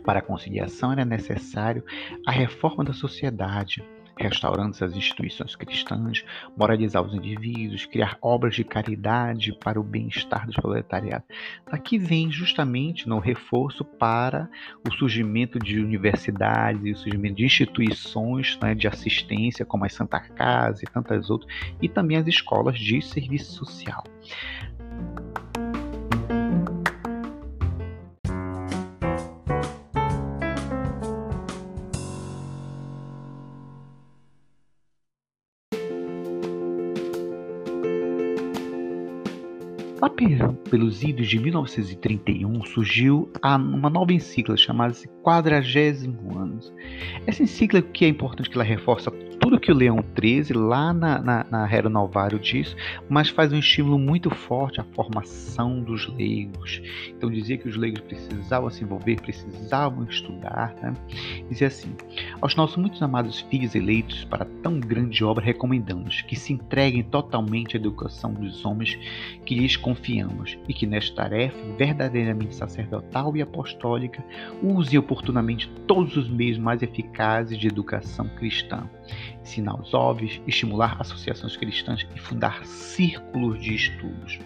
Para 0.04 0.20
a 0.20 0.22
conciliação 0.22 0.92
era 0.92 1.06
necessário 1.06 1.84
a 2.26 2.32
reforma 2.32 2.84
da 2.84 2.94
sociedade, 2.94 3.84
restaurando 4.18 4.76
as 4.84 4.96
instituições 4.96 5.56
cristãs, 5.56 6.24
moralizar 6.56 7.02
os 7.02 7.14
indivíduos, 7.14 7.86
criar 7.86 8.18
obras 8.22 8.56
de 8.56 8.64
caridade 8.64 9.58
para 9.64 9.80
o 9.80 9.84
bem-estar 9.84 10.46
dos 10.46 10.56
proletariados. 10.56 11.28
Aqui 11.68 11.98
vem 11.98 12.32
justamente 12.32 13.08
no 13.08 13.20
reforço 13.20 13.84
para 13.84 14.50
o 14.88 14.94
surgimento 14.94 15.58
de 15.58 15.80
universidades 15.80 16.84
e 16.86 16.92
o 16.92 16.98
surgimento 16.98 17.36
de 17.36 17.46
instituições 17.46 18.58
né, 18.62 18.76
de 18.76 18.88
assistência, 18.88 19.66
como 19.66 19.86
a 19.86 19.90
Santa 19.90 20.20
Casa 20.20 20.84
e 20.84 20.92
tantas 20.92 21.30
outras, 21.30 21.52
e 21.82 21.90
também 21.90 22.18
as 22.18 22.28
escolas 22.28 22.78
de 22.78 23.02
serviço 23.02 23.66
social. 23.66 24.04
Pelos 40.70 41.04
idos 41.04 41.28
de 41.28 41.40
1931 41.40 42.66
surgiu 42.66 43.32
uma 43.44 43.90
nova 43.90 44.14
encíclica 44.14 44.58
chamada 44.58 44.94
Quadragésimo 45.24 46.38
Anos. 46.38 46.74
Essa 47.26 47.44
encíclica 47.44 47.88
que 47.94 48.06
é 48.06 48.08
importante 48.08 48.50
que 48.50 48.56
ela 48.56 48.64
reforça 48.64 49.12
tudo 49.54 49.60
que 49.60 49.72
o 49.72 49.76
Leão 49.76 50.04
XIII 50.20 50.58
lá 50.58 50.92
na, 50.92 51.20
na, 51.20 51.46
na 51.48 51.72
Hero 51.72 51.88
Novário 51.88 52.40
diz, 52.40 52.76
mas 53.08 53.30
faz 53.30 53.54
um 53.54 53.60
estímulo 53.60 54.00
muito 54.00 54.32
forte 54.32 54.82
à 54.82 54.84
formação 54.84 55.80
dos 55.80 56.08
leigos. 56.08 56.82
Então 57.10 57.30
dizia 57.30 57.58
que 57.58 57.68
os 57.68 57.76
leigos 57.76 58.02
precisavam 58.02 58.72
se 58.72 58.84
envolver, 58.84 59.22
precisavam 59.22 60.06
estudar. 60.06 60.74
Né? 60.82 60.94
Dizia 61.50 61.68
assim: 61.68 61.96
aos 62.42 62.56
nossos 62.56 62.78
muitos 62.78 63.02
amados 63.04 63.42
filhos 63.42 63.76
eleitos 63.76 64.26
para 64.26 64.46
tão 64.64 64.80
grande 64.80 65.24
obra, 65.24 65.46
recomendamos 65.46 66.22
que 66.24 66.36
se 66.36 66.52
entreguem 66.52 67.04
totalmente 67.04 67.78
à 67.78 67.80
educação 67.80 68.34
dos 68.34 68.66
homens 68.66 68.98
que 69.46 69.54
lhes 69.54 69.78
confiamos 69.78 70.58
e 70.68 70.74
que 70.74 70.88
nesta 70.88 71.16
tarefa 71.16 71.58
verdadeiramente 71.78 72.56
sacerdotal 72.56 73.38
e 73.38 73.42
apostólica 73.44 74.24
use 74.64 74.98
oportunamente 74.98 75.70
todos 75.86 76.18
os 76.18 76.28
meios 76.28 76.58
mais 76.58 76.82
eficazes 76.82 77.60
de 77.60 77.68
educação 77.68 78.28
cristã 78.30 78.90
ensinar 79.44 79.80
os 79.80 79.94
óbvios, 79.94 80.42
estimular 80.48 80.98
associações 81.00 81.56
cristãs 81.56 82.08
e 82.16 82.20
fundar 82.20 82.66
círculos 82.66 83.62
de 83.62 83.76
estudos. 83.76 84.40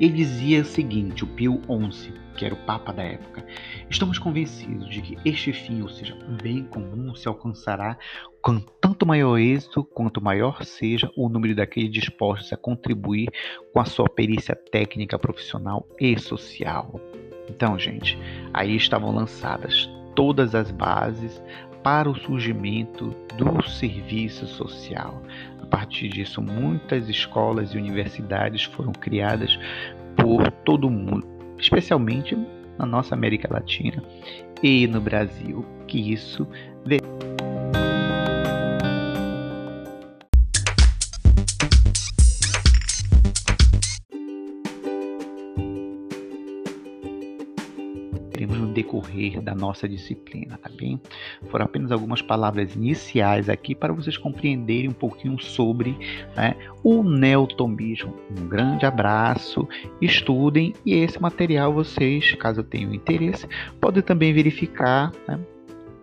Ele 0.00 0.12
dizia 0.12 0.62
o 0.62 0.64
seguinte, 0.64 1.24
o 1.24 1.26
Pio 1.26 1.60
XI, 1.92 2.12
que 2.36 2.44
era 2.44 2.54
o 2.54 2.64
Papa 2.64 2.92
da 2.92 3.02
época, 3.02 3.46
estamos 3.88 4.18
convencidos 4.18 4.88
de 4.88 5.00
que 5.00 5.16
este 5.24 5.52
fim, 5.52 5.82
ou 5.82 5.88
seja, 5.88 6.14
o 6.14 6.42
bem 6.42 6.64
comum, 6.64 7.14
se 7.14 7.28
alcançará 7.28 7.96
com 8.40 8.58
tanto 8.80 9.06
maior 9.06 9.38
êxito 9.38 9.84
quanto 9.84 10.22
maior 10.22 10.64
seja 10.64 11.10
o 11.16 11.28
número 11.28 11.54
daqueles 11.54 11.92
dispostos 11.92 12.52
a 12.52 12.56
contribuir 12.56 13.28
com 13.72 13.80
a 13.80 13.84
sua 13.84 14.08
perícia 14.08 14.56
técnica, 14.56 15.18
profissional 15.18 15.86
e 16.00 16.18
social. 16.18 17.00
Então, 17.48 17.78
gente, 17.78 18.18
aí 18.52 18.74
estavam 18.74 19.14
lançadas 19.14 19.88
todas 20.14 20.54
as 20.54 20.70
bases 20.70 21.42
para 21.82 22.08
o 22.08 22.14
surgimento 22.14 23.14
do 23.36 23.62
serviço 23.68 24.46
social. 24.46 25.22
A 25.60 25.66
partir 25.66 26.08
disso, 26.08 26.40
muitas 26.40 27.08
escolas 27.08 27.74
e 27.74 27.78
universidades 27.78 28.64
foram 28.64 28.92
criadas 28.92 29.58
por 30.16 30.50
todo 30.64 30.86
o 30.86 30.90
mundo, 30.90 31.26
especialmente 31.58 32.36
na 32.78 32.86
nossa 32.86 33.14
América 33.14 33.48
Latina 33.52 34.02
e 34.62 34.86
no 34.86 35.00
Brasil, 35.00 35.64
que 35.86 36.12
isso 36.12 36.46
decorrer 48.72 49.40
da 49.40 49.54
nossa 49.54 49.88
disciplina, 49.88 50.58
tá 50.58 50.68
bem? 50.68 51.00
Foram 51.50 51.64
apenas 51.64 51.92
algumas 51.92 52.22
palavras 52.22 52.74
iniciais 52.74 53.48
aqui 53.48 53.74
para 53.74 53.92
vocês 53.92 54.16
compreenderem 54.16 54.88
um 54.88 54.94
pouquinho 54.94 55.38
sobre 55.40 55.96
né, 56.36 56.56
o 56.82 57.02
neotomismo. 57.02 58.14
Um 58.30 58.48
grande 58.48 58.86
abraço, 58.86 59.68
estudem 60.00 60.74
e 60.84 60.94
esse 60.94 61.20
material 61.20 61.72
vocês, 61.72 62.34
caso 62.34 62.62
tenham 62.62 62.94
interesse, 62.94 63.46
podem 63.80 64.02
também 64.02 64.32
verificar 64.32 65.12
né, 65.28 65.38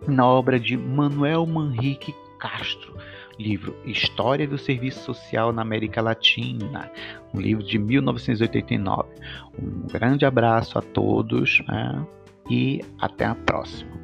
na 0.08 0.26
obra 0.26 0.60
de 0.60 0.78
Manuel 0.78 1.46
Manrique 1.46 2.14
Castro 2.40 2.94
livro 3.40 3.74
História 3.86 4.46
do 4.46 4.58
Serviço 4.58 5.00
Social 5.02 5.54
na 5.54 5.62
América 5.62 6.02
Latina, 6.02 6.92
um 7.34 7.40
livro 7.40 7.64
de 7.64 7.80
1989. 7.80 9.10
Um 9.58 9.88
grande 9.88 10.26
abraço 10.26 10.78
a 10.78 10.82
todos. 10.82 11.64
Né? 11.66 12.06
E 12.50 12.82
até 13.00 13.26
a 13.26 13.36
próxima. 13.36 14.00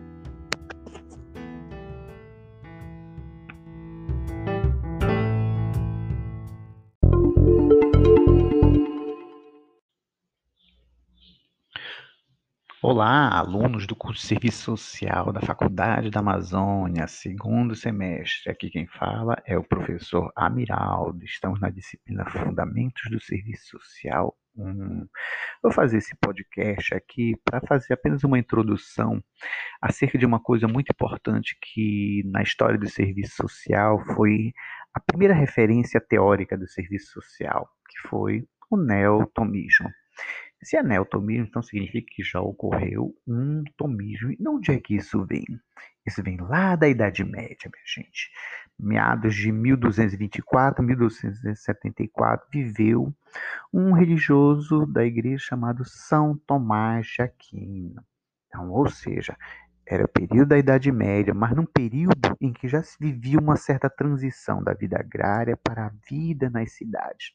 Olá, 12.81 13.35
alunos 13.39 13.87
do 13.87 13.95
curso 13.95 14.21
de 14.21 14.27
Serviço 14.27 14.77
Social 14.77 15.33
da 15.33 15.41
Faculdade 15.41 16.11
da 16.11 16.19
Amazônia, 16.19 17.07
segundo 17.07 17.75
semestre. 17.75 18.51
Aqui 18.51 18.69
quem 18.69 18.85
fala 18.85 19.35
é 19.43 19.57
o 19.57 19.63
professor 19.63 20.31
Amiraldo. 20.35 21.25
Estamos 21.25 21.59
na 21.59 21.71
disciplina 21.71 22.23
Fundamentos 22.29 23.09
do 23.09 23.19
Serviço 23.19 23.79
Social 23.79 24.37
um. 24.57 25.07
Vou 25.61 25.71
fazer 25.71 25.97
esse 25.97 26.15
podcast 26.17 26.93
aqui 26.93 27.35
para 27.43 27.61
fazer 27.61 27.93
apenas 27.93 28.23
uma 28.23 28.39
introdução 28.39 29.23
acerca 29.81 30.17
de 30.17 30.25
uma 30.25 30.39
coisa 30.39 30.67
muito 30.67 30.91
importante 30.91 31.57
que 31.61 32.23
na 32.25 32.41
história 32.41 32.77
do 32.77 32.89
serviço 32.89 33.35
social 33.35 33.99
foi 34.15 34.53
a 34.93 34.99
primeira 34.99 35.33
referência 35.33 35.99
teórica 35.99 36.57
do 36.57 36.67
serviço 36.67 37.11
social, 37.13 37.69
que 37.89 38.07
foi 38.07 38.47
o 38.69 38.77
neotomismo. 38.77 39.89
Se 40.65 40.75
é 40.75 40.81
neotomismo, 40.81 41.45
então 41.45 41.61
significa 41.61 42.07
que 42.11 42.23
já 42.23 42.41
ocorreu 42.41 43.15
um 43.27 43.63
tomismo. 43.77 44.31
E 44.31 44.47
onde 44.47 44.71
é 44.71 44.79
que 44.79 44.95
isso 44.95 45.23
vem? 45.23 45.45
Isso 46.03 46.23
vem 46.23 46.37
lá 46.37 46.75
da 46.75 46.89
Idade 46.89 47.23
Média, 47.23 47.69
minha 47.71 47.85
gente. 47.85 48.31
Meados 48.77 49.35
de 49.35 49.51
1224, 49.51 50.83
1274, 50.83 52.47
viveu 52.51 53.13
um 53.71 53.91
religioso 53.93 54.87
da 54.87 55.05
igreja 55.05 55.45
chamado 55.49 55.85
São 55.85 56.35
Tomás 56.35 57.05
de 57.05 57.21
Aquino. 57.21 58.03
Então, 58.47 58.71
ou 58.71 58.89
seja, 58.89 59.37
era 59.85 60.05
o 60.05 60.09
período 60.09 60.47
da 60.47 60.57
Idade 60.57 60.91
Média, 60.91 61.31
mas 61.31 61.55
num 61.55 61.67
período 61.67 62.35
em 62.41 62.51
que 62.51 62.67
já 62.67 62.81
se 62.81 62.97
vivia 62.99 63.37
uma 63.37 63.55
certa 63.55 63.87
transição 63.87 64.63
da 64.63 64.73
vida 64.73 64.99
agrária 64.99 65.55
para 65.55 65.85
a 65.85 65.91
vida 66.09 66.49
nas 66.49 66.71
cidades. 66.71 67.33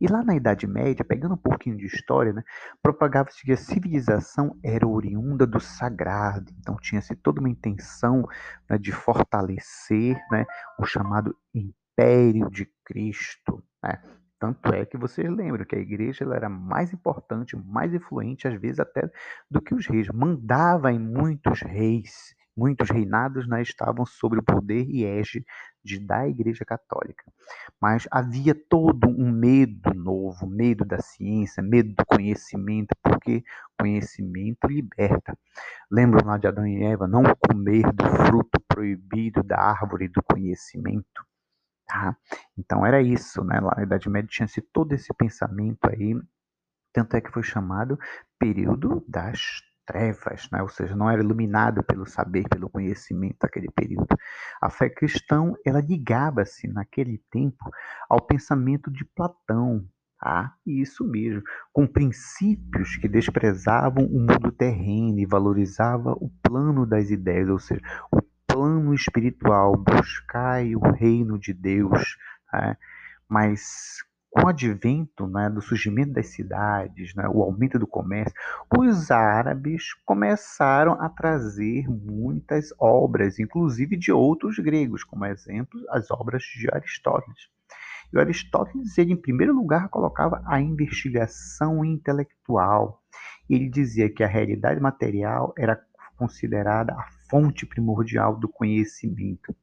E 0.00 0.06
lá 0.06 0.22
na 0.22 0.34
Idade 0.34 0.66
Média, 0.66 1.04
pegando 1.04 1.34
um 1.34 1.38
pouquinho 1.38 1.76
de 1.76 1.86
história, 1.86 2.32
né, 2.32 2.42
propagava-se 2.82 3.42
que 3.42 3.52
a 3.52 3.56
civilização 3.56 4.58
era 4.62 4.86
oriunda 4.86 5.46
do 5.46 5.60
sagrado. 5.60 6.52
Então 6.58 6.76
tinha-se 6.76 7.14
toda 7.16 7.40
uma 7.40 7.50
intenção 7.50 8.26
né, 8.68 8.78
de 8.78 8.92
fortalecer 8.92 10.16
né, 10.30 10.44
o 10.78 10.84
chamado 10.84 11.36
Império 11.54 12.50
de 12.50 12.68
Cristo. 12.84 13.62
Né? 13.82 14.00
Tanto 14.42 14.74
é 14.74 14.84
que 14.84 14.98
vocês 14.98 15.30
lembram 15.30 15.64
que 15.64 15.76
a 15.76 15.78
igreja 15.78 16.24
era 16.34 16.48
mais 16.48 16.92
importante, 16.92 17.56
mais 17.56 17.94
influente, 17.94 18.48
às 18.48 18.60
vezes 18.60 18.80
até 18.80 19.08
do 19.48 19.62
que 19.62 19.72
os 19.72 19.86
reis. 19.86 20.08
Mandava 20.08 20.90
em 20.90 20.98
muitos 20.98 21.60
reis, 21.60 22.34
muitos 22.56 22.90
reinados 22.90 23.46
né, 23.46 23.62
estavam 23.62 24.04
sobre 24.04 24.40
o 24.40 24.42
poder 24.42 24.84
e 24.88 25.04
égide 25.84 26.06
da 26.06 26.26
igreja 26.26 26.64
católica. 26.64 27.24
Mas 27.80 28.06
havia 28.10 28.54
todo 28.54 29.08
um 29.08 29.30
medo 29.30 29.92
novo, 29.94 30.46
medo 30.46 30.84
da 30.84 31.00
ciência, 31.00 31.62
medo 31.62 31.94
do 31.94 32.06
conhecimento, 32.06 32.94
porque 33.02 33.44
conhecimento 33.78 34.66
liberta. 34.68 35.36
Lembram 35.90 36.26
lá 36.26 36.38
de 36.38 36.46
Adão 36.46 36.66
e 36.66 36.82
Eva, 36.84 37.06
não 37.06 37.22
comer 37.48 37.92
do 37.92 38.04
fruto 38.26 38.60
proibido 38.68 39.42
da 39.42 39.58
árvore 39.58 40.08
do 40.08 40.22
conhecimento? 40.22 41.26
Tá? 41.86 42.16
Então 42.56 42.86
era 42.86 43.02
isso, 43.02 43.44
né? 43.44 43.60
Lá 43.60 43.74
na 43.76 43.82
Idade 43.82 44.08
Média 44.08 44.28
tinha-se 44.30 44.62
todo 44.62 44.92
esse 44.92 45.12
pensamento 45.14 45.90
aí, 45.90 46.14
tanto 46.92 47.16
é 47.16 47.20
que 47.20 47.30
foi 47.30 47.42
chamado 47.42 47.98
período 48.38 49.04
das 49.08 49.62
trevas, 49.92 50.48
né? 50.50 50.62
ou 50.62 50.68
seja, 50.68 50.96
não 50.96 51.10
era 51.10 51.22
iluminado 51.22 51.82
pelo 51.82 52.06
saber, 52.06 52.48
pelo 52.48 52.70
conhecimento 52.70 53.36
daquele 53.42 53.70
período. 53.70 54.08
A 54.60 54.70
fé 54.70 54.88
cristã, 54.88 55.52
ela 55.64 55.80
ligava-se 55.80 56.66
naquele 56.66 57.18
tempo 57.30 57.70
ao 58.08 58.20
pensamento 58.20 58.90
de 58.90 59.04
Platão, 59.04 59.84
tá? 60.18 60.54
isso 60.66 61.04
mesmo, 61.04 61.42
com 61.72 61.86
princípios 61.86 62.96
que 62.96 63.06
desprezavam 63.06 64.06
o 64.06 64.18
mundo 64.18 64.50
terreno 64.50 65.18
e 65.18 65.26
valorizavam 65.26 66.16
o 66.20 66.30
plano 66.42 66.86
das 66.86 67.10
ideias, 67.10 67.50
ou 67.50 67.58
seja, 67.58 67.82
o 68.10 68.22
plano 68.46 68.94
espiritual, 68.94 69.76
buscai 69.76 70.74
o 70.74 70.80
reino 70.80 71.38
de 71.38 71.52
Deus, 71.52 72.16
né? 72.50 72.76
mas 73.28 74.02
com 74.32 74.46
o 74.46 74.48
advento 74.48 75.26
né, 75.26 75.50
do 75.50 75.60
surgimento 75.60 76.14
das 76.14 76.28
cidades, 76.28 77.14
né, 77.14 77.28
o 77.28 77.42
aumento 77.42 77.78
do 77.78 77.86
comércio, 77.86 78.34
os 78.78 79.10
árabes 79.10 79.92
começaram 80.06 80.92
a 80.94 81.08
trazer 81.10 81.86
muitas 81.86 82.72
obras, 82.78 83.38
inclusive 83.38 83.94
de 83.94 84.10
outros 84.10 84.58
gregos, 84.58 85.04
como 85.04 85.26
exemplo 85.26 85.78
as 85.90 86.10
obras 86.10 86.42
de 86.42 86.66
Aristóteles. 86.72 87.50
E 88.10 88.16
o 88.16 88.20
Aristóteles, 88.20 88.96
ele, 88.96 89.12
em 89.12 89.20
primeiro 89.20 89.54
lugar, 89.54 89.90
colocava 89.90 90.42
a 90.46 90.60
investigação 90.60 91.84
intelectual. 91.84 93.02
Ele 93.50 93.68
dizia 93.68 94.08
que 94.08 94.24
a 94.24 94.28
realidade 94.28 94.80
material 94.80 95.52
era 95.58 95.78
considerada 96.16 96.92
a 96.94 97.04
fonte 97.28 97.66
primordial 97.66 98.36
do 98.36 98.48
conhecimento. 98.48 99.54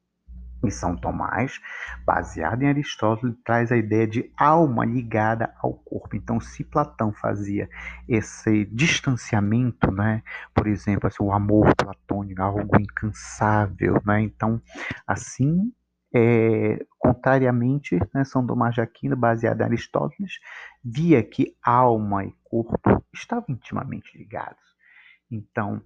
E 0.63 0.69
São 0.72 0.95
Tomás, 0.95 1.60
baseado 2.06 2.63
em 2.63 2.67
Aristóteles, 2.67 3.36
traz 3.45 3.72
a 3.72 3.78
ideia 3.78 4.06
de 4.06 4.32
alma 4.38 4.86
ligada 4.86 5.54
ao 5.62 5.74
corpo. 5.74 6.15
Então, 6.15 6.39
se 6.39 6.63
Platão 6.63 7.13
fazia 7.13 7.69
esse 8.08 8.65
distanciamento, 8.65 9.89
né, 9.91 10.22
por 10.54 10.67
exemplo, 10.67 11.08
assim, 11.08 11.24
o 11.24 11.32
amor 11.32 11.74
platônico, 11.76 12.41
algo 12.41 12.80
incansável, 12.80 14.02
né, 14.06 14.22
então, 14.22 14.62
assim, 15.08 15.72
é, 16.13 16.86
contrariamente, 16.98 17.98
né, 18.13 18.24
São 18.24 18.45
Tomás 18.45 18.76
de 18.76 18.82
Aquino, 18.82 19.15
baseado 19.15 19.62
em 19.62 19.65
Aristóteles, 19.65 20.39
via 20.84 21.24
que 21.24 21.56
alma 21.63 22.26
e 22.26 22.34
corpo 22.43 23.04
estavam 23.13 23.45
intimamente 23.50 24.17
ligados. 24.17 24.60
Então, 25.32 25.82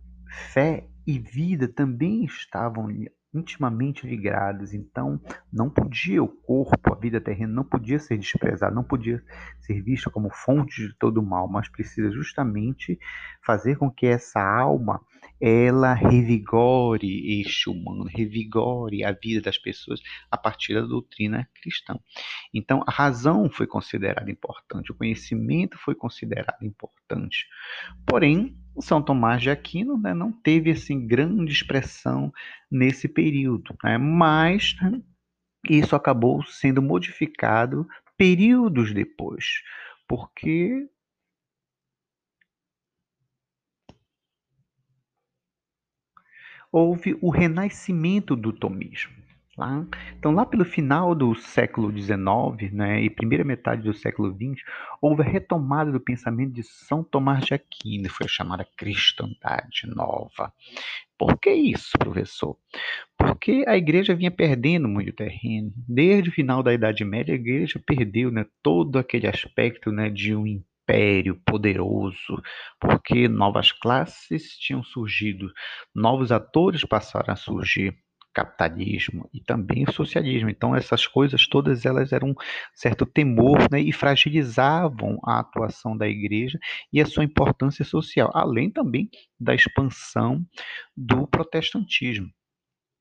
fé 0.51 0.87
e 1.05 1.19
vida 1.19 1.67
também 1.67 2.23
estavam 2.23 2.89
intimamente 3.33 4.05
ligados. 4.05 4.73
Então, 4.73 5.19
não 5.51 5.69
podia 5.69 6.21
o 6.23 6.27
corpo, 6.27 6.93
a 6.93 6.95
vida 6.95 7.19
terrena, 7.19 7.53
não 7.53 7.63
podia 7.63 7.99
ser 7.99 8.17
desprezado, 8.17 8.75
não 8.75 8.83
podia 8.83 9.23
ser 9.59 9.81
visto 9.81 10.11
como 10.11 10.29
fonte 10.29 10.87
de 10.87 10.93
todo 10.97 11.23
mal, 11.23 11.47
mas 11.47 11.69
precisa 11.69 12.11
justamente 12.11 12.99
fazer 13.45 13.77
com 13.77 13.89
que 13.89 14.05
essa 14.05 14.39
alma 14.39 15.01
ela 15.39 15.93
revigore 15.93 17.41
este 17.41 17.69
humano, 17.69 18.05
revigore 18.05 19.03
a 19.03 19.11
vida 19.11 19.41
das 19.41 19.57
pessoas 19.57 20.01
a 20.31 20.37
partir 20.37 20.73
da 20.73 20.81
doutrina 20.81 21.47
cristã. 21.61 21.99
Então, 22.53 22.83
a 22.87 22.91
razão 22.91 23.49
foi 23.49 23.67
considerada 23.67 24.31
importante, 24.31 24.91
o 24.91 24.95
conhecimento 24.95 25.77
foi 25.77 25.95
considerado 25.95 26.63
importante. 26.63 27.45
Porém, 28.05 28.57
são 28.79 29.01
Tomás 29.01 29.41
de 29.41 29.49
Aquino 29.49 29.97
né, 29.97 30.13
não 30.13 30.31
teve 30.31 30.71
assim 30.71 31.05
grande 31.05 31.51
expressão 31.51 32.31
nesse 32.69 33.07
período, 33.07 33.75
né, 33.83 33.97
mas 33.97 34.75
isso 35.69 35.95
acabou 35.95 36.43
sendo 36.43 36.81
modificado 36.81 37.87
períodos 38.17 38.93
depois, 38.93 39.45
porque 40.07 40.87
houve 46.71 47.17
o 47.21 47.29
renascimento 47.29 48.35
do 48.35 48.51
tomismo. 48.51 49.22
Lá, 49.55 49.85
então, 50.17 50.31
lá 50.31 50.47
pelo 50.47 50.65
final 50.65 51.13
do 51.13 51.35
século 51.35 51.91
XIX 51.95 52.73
né, 52.73 53.03
e 53.03 53.09
primeira 53.09 53.43
metade 53.43 53.83
do 53.83 53.93
século 53.93 54.33
XX, 54.33 54.63
houve 54.99 55.21
a 55.21 55.25
retomada 55.25 55.91
do 55.91 55.99
pensamento 55.99 56.53
de 56.53 56.63
São 56.63 57.03
Tomás 57.03 57.45
de 57.45 57.53
Aquino, 57.53 58.09
foi 58.09 58.25
a 58.25 58.29
chamada 58.29 58.67
cristandade 58.75 59.85
nova. 59.85 60.51
Por 61.19 61.37
que 61.37 61.51
isso, 61.51 61.91
professor? 61.99 62.57
Porque 63.15 63.63
a 63.67 63.77
igreja 63.77 64.15
vinha 64.15 64.31
perdendo 64.31 64.87
muito 64.87 65.13
terreno. 65.13 65.71
Desde 65.87 66.29
o 66.29 66.33
final 66.33 66.63
da 66.63 66.73
Idade 66.73 67.05
Média, 67.05 67.33
a 67.33 67.37
igreja 67.37 67.79
perdeu 67.85 68.31
né, 68.31 68.47
todo 68.63 68.97
aquele 68.97 69.27
aspecto 69.27 69.91
né, 69.91 70.09
de 70.09 70.35
um 70.35 70.47
império 70.47 71.39
poderoso, 71.45 72.41
porque 72.79 73.27
novas 73.27 73.71
classes 73.71 74.57
tinham 74.57 74.83
surgido, 74.83 75.51
novos 75.93 76.31
atores 76.31 76.83
passaram 76.83 77.33
a 77.33 77.37
surgir 77.37 78.02
capitalismo 78.33 79.29
e 79.33 79.39
também 79.39 79.83
o 79.87 79.91
socialismo. 79.91 80.49
Então 80.49 80.75
essas 80.75 81.05
coisas 81.05 81.47
todas 81.47 81.85
elas 81.85 82.11
eram 82.11 82.29
um 82.29 82.35
certo 82.73 83.05
temor 83.05 83.69
né, 83.71 83.79
e 83.79 83.91
fragilizavam 83.91 85.19
a 85.23 85.39
atuação 85.39 85.95
da 85.95 86.07
igreja 86.07 86.59
e 86.91 86.99
a 86.99 87.05
sua 87.05 87.23
importância 87.23 87.85
social, 87.85 88.31
além 88.33 88.69
também 88.69 89.09
da 89.39 89.53
expansão 89.53 90.43
do 90.95 91.27
protestantismo. 91.27 92.29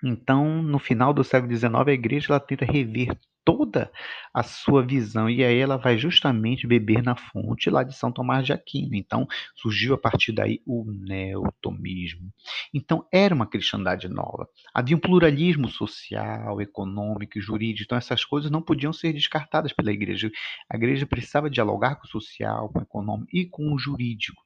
Então, 0.05 0.63
no 0.63 0.81
final 0.81 1.15
do 1.15 1.23
século 1.23 1.55
XIX, 1.55 1.75
a 1.87 1.93
igreja 1.93 2.27
ela 2.31 2.41
tenta 2.41 2.65
rever 2.65 3.17
toda 3.45 3.91
a 4.33 4.43
sua 4.43 4.85
visão 4.85 5.29
e 5.29 5.45
aí 5.45 5.59
ela 5.59 5.77
vai 5.77 5.99
justamente 5.99 6.67
beber 6.67 7.03
na 7.03 7.17
fonte 7.17 7.69
lá 7.71 7.83
de 7.83 7.95
São 7.95 8.13
Tomás 8.13 8.47
de 8.47 8.53
Aquino. 8.53 8.95
Então 8.95 9.27
surgiu 9.55 9.95
a 9.95 9.99
partir 9.99 10.33
daí 10.33 10.61
o 10.67 10.85
neotomismo. 10.85 12.33
Então 12.73 13.07
era 13.13 13.35
uma 13.35 13.47
cristandade 13.47 14.09
nova. 14.09 14.49
Havia 14.75 14.97
um 14.97 15.01
pluralismo 15.01 15.69
social, 15.69 16.61
econômico 16.61 17.39
e 17.39 17.41
jurídico. 17.41 17.85
Então 17.87 17.99
essas 17.99 18.25
coisas 18.25 18.51
não 18.51 18.63
podiam 18.63 18.93
ser 18.93 19.13
descartadas 19.13 19.73
pela 19.73 19.93
igreja. 19.93 20.31
A 20.71 20.77
igreja 20.77 21.07
precisava 21.07 21.51
dialogar 21.51 21.97
com 21.97 22.07
o 22.07 22.11
social, 22.11 22.69
com 22.69 22.79
o 22.79 22.83
econômico 22.83 23.31
e 23.33 23.47
com 23.47 23.73
o 23.73 23.79
jurídico. 23.79 24.43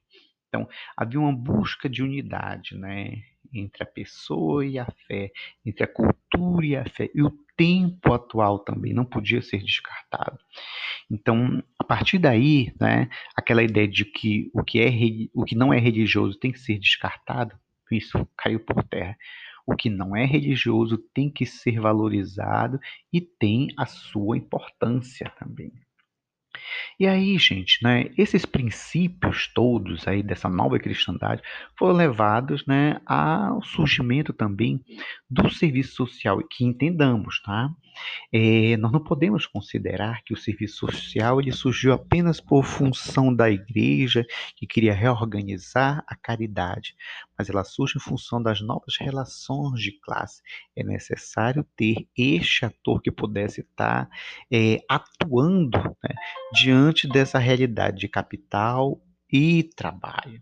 Então 0.47 0.67
havia 0.95 1.19
uma 1.19 1.35
busca 1.35 1.89
de 1.89 2.01
unidade, 2.01 2.77
né? 2.77 3.11
entre 3.53 3.83
a 3.83 3.85
pessoa 3.85 4.65
e 4.65 4.77
a 4.77 4.85
fé, 5.07 5.31
entre 5.65 5.83
a 5.83 5.87
cultura 5.87 6.65
e 6.65 6.75
a 6.75 6.85
fé. 6.85 7.09
E 7.13 7.21
o 7.21 7.31
tempo 7.57 8.13
atual 8.13 8.59
também 8.59 8.93
não 8.93 9.03
podia 9.03 9.41
ser 9.41 9.63
descartado. 9.63 10.37
Então, 11.09 11.63
a 11.79 11.83
partir 11.83 12.19
daí, 12.19 12.71
né, 12.79 13.09
aquela 13.35 13.63
ideia 13.63 13.87
de 13.87 14.05
que 14.05 14.49
o 14.53 14.63
que, 14.63 14.79
é, 14.79 14.91
o 15.33 15.43
que 15.43 15.55
não 15.55 15.73
é 15.73 15.79
religioso 15.79 16.37
tem 16.37 16.51
que 16.51 16.59
ser 16.59 16.77
descartado, 16.77 17.57
isso 17.91 18.27
caiu 18.37 18.59
por 18.59 18.83
terra. 18.83 19.17
O 19.65 19.75
que 19.75 19.89
não 19.89 20.15
é 20.15 20.23
religioso 20.25 20.97
tem 21.13 21.29
que 21.29 21.45
ser 21.45 21.79
valorizado 21.79 22.79
e 23.11 23.19
tem 23.19 23.67
a 23.77 23.85
sua 23.85 24.37
importância 24.37 25.29
também. 25.37 25.73
E 26.99 27.07
aí, 27.07 27.37
gente, 27.37 27.83
né, 27.83 28.09
esses 28.17 28.45
princípios 28.45 29.47
todos 29.53 30.07
aí 30.07 30.23
dessa 30.23 30.49
nova 30.49 30.79
cristandade 30.79 31.41
foram 31.77 31.93
levados, 31.93 32.65
né, 32.65 32.99
ao 33.05 33.61
surgimento 33.63 34.33
também 34.33 34.83
do 35.29 35.49
serviço 35.49 35.95
social, 35.95 36.39
que 36.49 36.65
entendamos, 36.65 37.41
tá? 37.41 37.69
É, 38.31 38.77
nós 38.77 38.91
não 38.91 39.03
podemos 39.03 39.45
considerar 39.45 40.21
que 40.23 40.33
o 40.33 40.37
serviço 40.37 40.87
social 40.87 41.39
ele 41.39 41.51
surgiu 41.51 41.93
apenas 41.93 42.39
por 42.39 42.63
função 42.63 43.33
da 43.33 43.49
igreja 43.49 44.25
que 44.55 44.67
queria 44.67 44.93
reorganizar 44.93 46.03
a 46.07 46.15
caridade, 46.15 46.95
mas 47.37 47.49
ela 47.49 47.63
surge 47.63 47.97
em 47.97 48.01
função 48.01 48.41
das 48.41 48.61
novas 48.61 48.97
relações 48.99 49.81
de 49.81 49.91
classe. 49.99 50.41
É 50.75 50.83
necessário 50.83 51.65
ter 51.75 52.07
este 52.17 52.65
ator 52.65 53.01
que 53.01 53.11
pudesse 53.11 53.61
estar 53.61 54.09
é, 54.51 54.79
atuando 54.89 55.77
né, 56.03 56.15
diante 56.57 57.07
dessa 57.07 57.37
realidade 57.37 57.99
de 57.99 58.07
capital 58.07 58.99
e 59.31 59.63
trabalho 59.63 60.41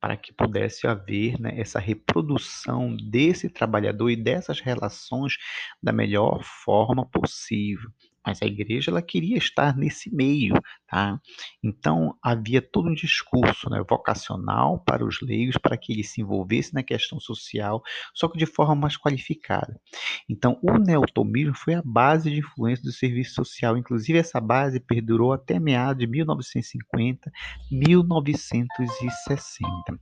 para 0.00 0.16
que 0.16 0.32
pudesse 0.32 0.86
haver 0.86 1.40
né, 1.40 1.58
essa 1.58 1.80
reprodução 1.80 2.96
desse 2.96 3.48
trabalhador 3.48 4.10
e 4.10 4.16
dessas 4.16 4.60
relações 4.60 5.34
da 5.82 5.92
melhor 5.92 6.44
forma 6.44 7.04
possível. 7.04 7.90
Mas 8.26 8.42
a 8.42 8.46
igreja 8.46 8.90
ela 8.90 9.00
queria 9.00 9.38
estar 9.38 9.76
nesse 9.76 10.12
meio, 10.12 10.54
tá? 10.88 11.20
Então 11.62 12.16
havia 12.22 12.60
todo 12.60 12.90
um 12.90 12.94
discurso 12.94 13.70
né, 13.70 13.80
vocacional 13.88 14.80
para 14.80 15.04
os 15.04 15.20
leigos 15.22 15.56
para 15.56 15.76
que 15.76 15.92
eles 15.92 16.10
se 16.10 16.20
envolvessem 16.20 16.72
na 16.74 16.82
questão 16.82 17.20
social, 17.20 17.80
só 18.14 18.28
que 18.28 18.36
de 18.36 18.46
forma 18.46 18.74
mais 18.74 18.96
qualificada. 18.96 19.80
Então 20.28 20.58
o 20.62 20.76
neotomismo 20.78 21.54
foi 21.54 21.74
a 21.74 21.82
base 21.84 22.30
de 22.30 22.40
influência 22.40 22.84
do 22.84 22.92
serviço 22.92 23.34
social. 23.34 23.76
Inclusive 23.76 24.18
essa 24.18 24.40
base 24.40 24.80
perdurou 24.80 25.32
até 25.32 25.60
meados 25.60 26.00
de 26.00 26.06
1950, 26.06 27.30
1960. 27.70 30.00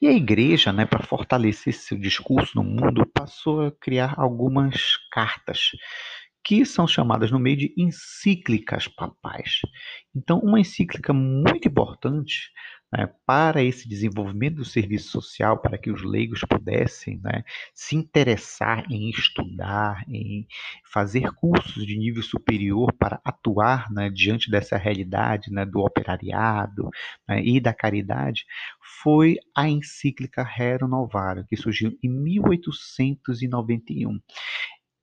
E 0.00 0.08
a 0.08 0.12
igreja, 0.12 0.72
né, 0.72 0.86
para 0.86 1.04
fortalecer 1.04 1.74
seu 1.74 1.98
discurso 1.98 2.56
no 2.56 2.64
mundo, 2.64 3.06
passou 3.06 3.66
a 3.66 3.70
criar 3.70 4.14
algumas 4.16 4.96
cartas 5.12 5.72
que 6.44 6.64
são 6.64 6.86
chamadas 6.86 7.30
no 7.30 7.38
meio 7.38 7.56
de 7.56 7.74
encíclicas 7.76 8.88
papais. 8.88 9.60
Então, 10.14 10.38
uma 10.38 10.60
encíclica 10.60 11.12
muito 11.12 11.68
importante 11.68 12.50
né, 12.92 13.08
para 13.24 13.62
esse 13.62 13.88
desenvolvimento 13.88 14.56
do 14.56 14.64
serviço 14.64 15.10
social, 15.10 15.58
para 15.58 15.78
que 15.78 15.90
os 15.90 16.02
leigos 16.02 16.40
pudessem 16.40 17.20
né, 17.22 17.44
se 17.72 17.94
interessar 17.94 18.84
em 18.90 19.08
estudar, 19.10 20.04
em 20.08 20.46
fazer 20.92 21.30
cursos 21.34 21.86
de 21.86 21.96
nível 21.96 22.22
superior 22.22 22.92
para 22.92 23.20
atuar 23.24 23.90
né, 23.92 24.10
diante 24.10 24.50
dessa 24.50 24.76
realidade 24.76 25.52
né, 25.52 25.64
do 25.64 25.80
operariado 25.80 26.90
né, 27.28 27.40
e 27.44 27.60
da 27.60 27.72
caridade, 27.72 28.44
foi 29.02 29.36
a 29.54 29.68
encíclica 29.68 30.42
Rerum 30.42 30.88
Novarum, 30.88 31.44
que 31.48 31.56
surgiu 31.56 31.96
em 32.02 32.08
1891. 32.08 34.18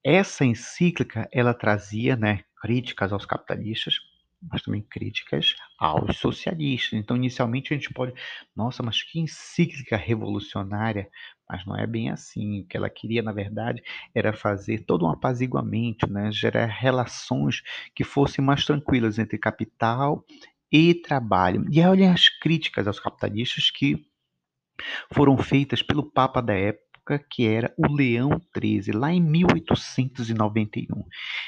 Essa 0.03 0.45
encíclica 0.45 1.27
ela 1.31 1.53
trazia 1.53 2.15
né, 2.15 2.41
críticas 2.61 3.11
aos 3.11 3.25
capitalistas, 3.25 3.95
mas 4.41 4.61
também 4.61 4.81
críticas 4.83 5.55
aos 5.79 6.17
socialistas. 6.17 6.93
Então, 6.93 7.17
inicialmente, 7.17 7.73
a 7.73 7.77
gente 7.77 7.91
pode, 7.93 8.13
nossa, 8.55 8.83
mas 8.83 9.01
que 9.03 9.19
encíclica 9.19 9.97
revolucionária! 9.97 11.09
Mas 11.49 11.65
não 11.65 11.75
é 11.75 11.87
bem 11.87 12.09
assim. 12.09 12.61
O 12.61 12.67
que 12.67 12.77
ela 12.77 12.89
queria, 12.89 13.23
na 13.23 13.31
verdade, 13.31 13.81
era 14.13 14.33
fazer 14.33 14.85
todo 14.85 15.05
um 15.05 15.09
apaziguamento, 15.09 16.07
né? 16.11 16.31
gerar 16.31 16.65
relações 16.67 17.61
que 17.95 18.03
fossem 18.03 18.43
mais 18.43 18.65
tranquilas 18.65 19.17
entre 19.17 19.37
capital 19.37 20.23
e 20.71 20.93
trabalho. 20.93 21.65
E 21.71 21.81
olhem 21.81 22.09
as 22.11 22.29
críticas 22.29 22.85
aos 22.87 22.99
capitalistas 22.99 23.71
que 23.71 24.05
foram 25.13 25.37
feitas 25.37 25.81
pelo 25.81 26.03
Papa 26.11 26.41
da 26.41 26.53
época 26.53 26.86
época, 27.07 27.25
que 27.29 27.47
era 27.47 27.73
o 27.77 27.87
Leão 27.87 28.41
XIII, 28.55 28.91
lá 28.93 29.13
em 29.13 29.21
1891. 29.21 30.85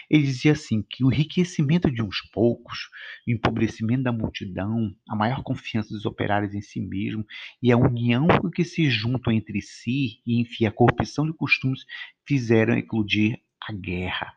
Ele 0.09 0.23
dizia 0.23 0.53
assim 0.53 0.81
que 0.81 1.03
o 1.03 1.11
enriquecimento 1.11 1.91
de 1.91 2.01
uns 2.01 2.21
poucos, 2.31 2.89
o 3.27 3.31
empobrecimento 3.31 4.03
da 4.03 4.11
multidão, 4.11 4.93
a 5.07 5.15
maior 5.15 5.43
confiança 5.43 5.89
dos 5.89 6.05
operários 6.05 6.53
em 6.53 6.61
si 6.61 6.79
mesmo 6.79 7.25
e 7.61 7.71
a 7.71 7.77
união 7.77 8.27
que 8.53 8.63
se 8.63 8.89
juntam 8.89 9.33
entre 9.33 9.61
si 9.61 10.21
e, 10.25 10.41
enfim, 10.41 10.65
a 10.65 10.71
corrupção 10.71 11.25
de 11.25 11.33
costumes 11.33 11.81
fizeram 12.25 12.77
eclodir 12.77 13.39
a 13.61 13.73
guerra. 13.73 14.33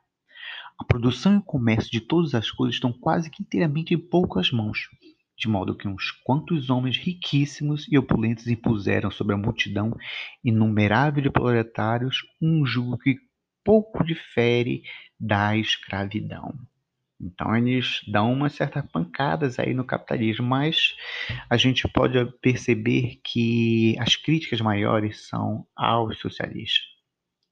A 0.79 0.85
produção 0.85 1.35
e 1.35 1.39
o 1.39 1.43
comércio 1.43 1.91
de 1.91 2.01
todas 2.01 2.35
as 2.35 2.51
coisas 2.51 2.75
estão 2.75 2.93
quase 2.93 3.31
que 3.31 3.43
inteiramente 3.43 3.95
em 3.95 3.99
poucas 3.99 4.51
mãos 4.51 4.89
de 5.37 5.49
modo 5.49 5.77
que 5.77 5.89
uns 5.89 6.11
quantos 6.25 6.71
homens 6.71 6.97
riquíssimos 6.97 7.87
e 7.91 7.99
opulentos 7.99 8.47
impuseram 8.47 9.11
sobre 9.11 9.35
a 9.35 9.39
multidão 9.39 9.97
inumerável 10.45 11.23
de 11.23 11.31
proletários 11.31 12.19
um 12.41 12.65
jugo 12.65 12.99
que 12.99 13.17
pouco 13.65 14.05
difere 14.05 14.83
da 15.19 15.57
escravidão. 15.57 16.55
Então 17.21 17.57
eles 17.57 18.01
dão 18.09 18.33
umas 18.33 18.53
certas 18.53 18.85
pancadas 18.91 19.59
aí 19.59 19.73
no 19.73 19.85
capitalismo, 19.85 20.45
mas 20.45 20.95
a 21.49 21.57
gente 21.57 21.87
pode 21.89 22.19
perceber 22.41 23.21
que 23.25 23.97
as 24.01 24.17
críticas 24.17 24.61
maiores 24.61 25.29
são 25.29 25.65
aos 25.77 26.19
socialistas. 26.19 26.92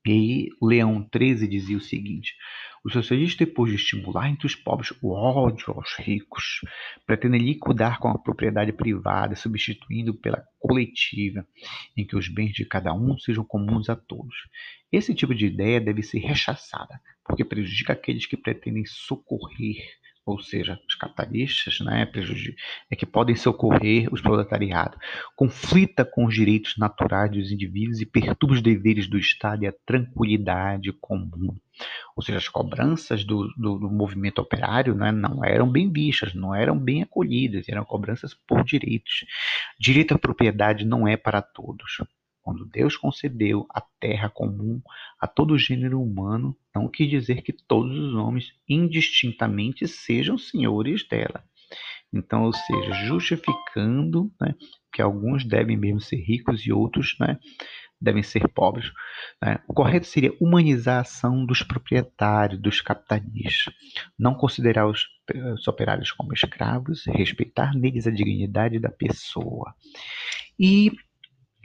E 0.07 0.49
Leão 0.63 1.07
XIII 1.15 1.47
dizia 1.47 1.77
o 1.77 1.81
seguinte: 1.81 2.35
os 2.83 2.95
socialistas, 2.95 3.37
depois 3.37 3.71
de 3.71 3.77
estimular 3.77 4.31
entre 4.31 4.47
os 4.47 4.55
pobres 4.55 4.93
o 5.03 5.13
ódio 5.13 5.75
aos 5.75 5.95
ricos, 5.99 6.61
pretendem 7.07 7.43
liquidar 7.43 7.99
com 7.99 8.09
a 8.09 8.19
propriedade 8.19 8.73
privada, 8.73 9.37
substituindo 9.37 10.15
pela 10.15 10.43
coletiva, 10.59 11.47
em 11.95 12.07
que 12.07 12.17
os 12.17 12.29
bens 12.29 12.53
de 12.53 12.65
cada 12.65 12.95
um 12.95 13.19
sejam 13.19 13.45
comuns 13.45 13.91
a 13.91 13.97
todos. 13.97 14.35
Esse 14.91 15.15
tipo 15.15 15.35
de 15.35 15.47
ideia 15.47 15.81
deve 15.81 16.03
ser 16.03 16.21
rechaçada, 16.21 16.99
porque 17.23 17.45
prejudica 17.45 17.93
aqueles 17.93 18.25
que 18.25 18.37
pretendem 18.37 18.87
socorrer 18.87 19.85
ou 20.25 20.41
seja, 20.41 20.79
os 20.89 20.95
capitalistas, 20.95 21.81
né, 21.81 22.09
é 22.91 22.97
que 22.97 23.07
podem 23.07 23.35
socorrer 23.35 24.13
os 24.13 24.21
proletariados, 24.21 24.99
conflita 25.35 26.05
com 26.05 26.27
os 26.27 26.35
direitos 26.35 26.77
naturais 26.77 27.31
dos 27.31 27.51
indivíduos 27.51 28.01
e 28.01 28.07
perturba 28.07 28.55
os 28.55 28.63
deveres 28.63 29.09
do 29.09 29.19
Estado 29.19 29.65
e 29.65 29.67
a 29.67 29.75
tranquilidade 29.85 30.93
comum. 30.93 31.57
Ou 32.15 32.23
seja, 32.23 32.39
as 32.39 32.49
cobranças 32.49 33.25
do, 33.25 33.49
do, 33.57 33.79
do 33.79 33.91
movimento 33.91 34.41
operário 34.41 34.95
né, 34.95 35.11
não 35.11 35.45
eram 35.45 35.71
bem 35.71 35.91
vistas, 35.91 36.35
não 36.35 36.55
eram 36.55 36.79
bem 36.79 37.03
acolhidas, 37.03 37.69
eram 37.69 37.85
cobranças 37.85 38.35
por 38.47 38.63
direitos. 38.65 39.25
Direito 39.79 40.15
à 40.15 40.19
propriedade 40.19 40.85
não 40.85 41.09
é 41.09 41.17
para 41.17 41.41
todos. 41.41 41.99
Quando 42.51 42.67
Deus 42.67 42.97
concedeu 42.97 43.65
a 43.71 43.81
terra 43.81 44.29
comum 44.29 44.83
a 45.21 45.29
todo 45.29 45.57
gênero 45.57 46.03
humano, 46.03 46.57
não 46.75 46.89
quis 46.89 47.09
dizer 47.09 47.43
que 47.43 47.53
todos 47.53 47.97
os 47.97 48.13
homens 48.15 48.53
indistintamente 48.69 49.87
sejam 49.87 50.37
senhores 50.37 51.07
dela. 51.07 51.45
Então, 52.13 52.43
ou 52.43 52.53
seja, 52.53 52.93
justificando 53.07 54.33
né, 54.41 54.57
que 54.93 55.01
alguns 55.01 55.45
devem 55.45 55.77
mesmo 55.77 56.01
ser 56.01 56.17
ricos 56.17 56.67
e 56.67 56.73
outros 56.73 57.15
né, 57.21 57.39
devem 58.01 58.25
ser 58.25 58.49
pobres. 58.49 58.91
Né? 59.41 59.61
O 59.69 59.73
correto 59.73 60.09
seria 60.09 60.35
humanizar 60.41 60.97
a 60.97 61.03
ação 61.03 61.47
dos 61.47 61.63
proprietários, 61.63 62.61
dos 62.61 62.81
capitalistas, 62.81 63.73
não 64.19 64.35
considerar 64.35 64.89
os, 64.89 65.07
os 65.55 65.69
operários 65.69 66.11
como 66.11 66.35
escravos, 66.35 67.05
respeitar 67.07 67.77
neles 67.77 68.09
a 68.09 68.11
dignidade 68.11 68.81
da 68.81 68.91
pessoa. 68.91 69.73
E 70.59 70.91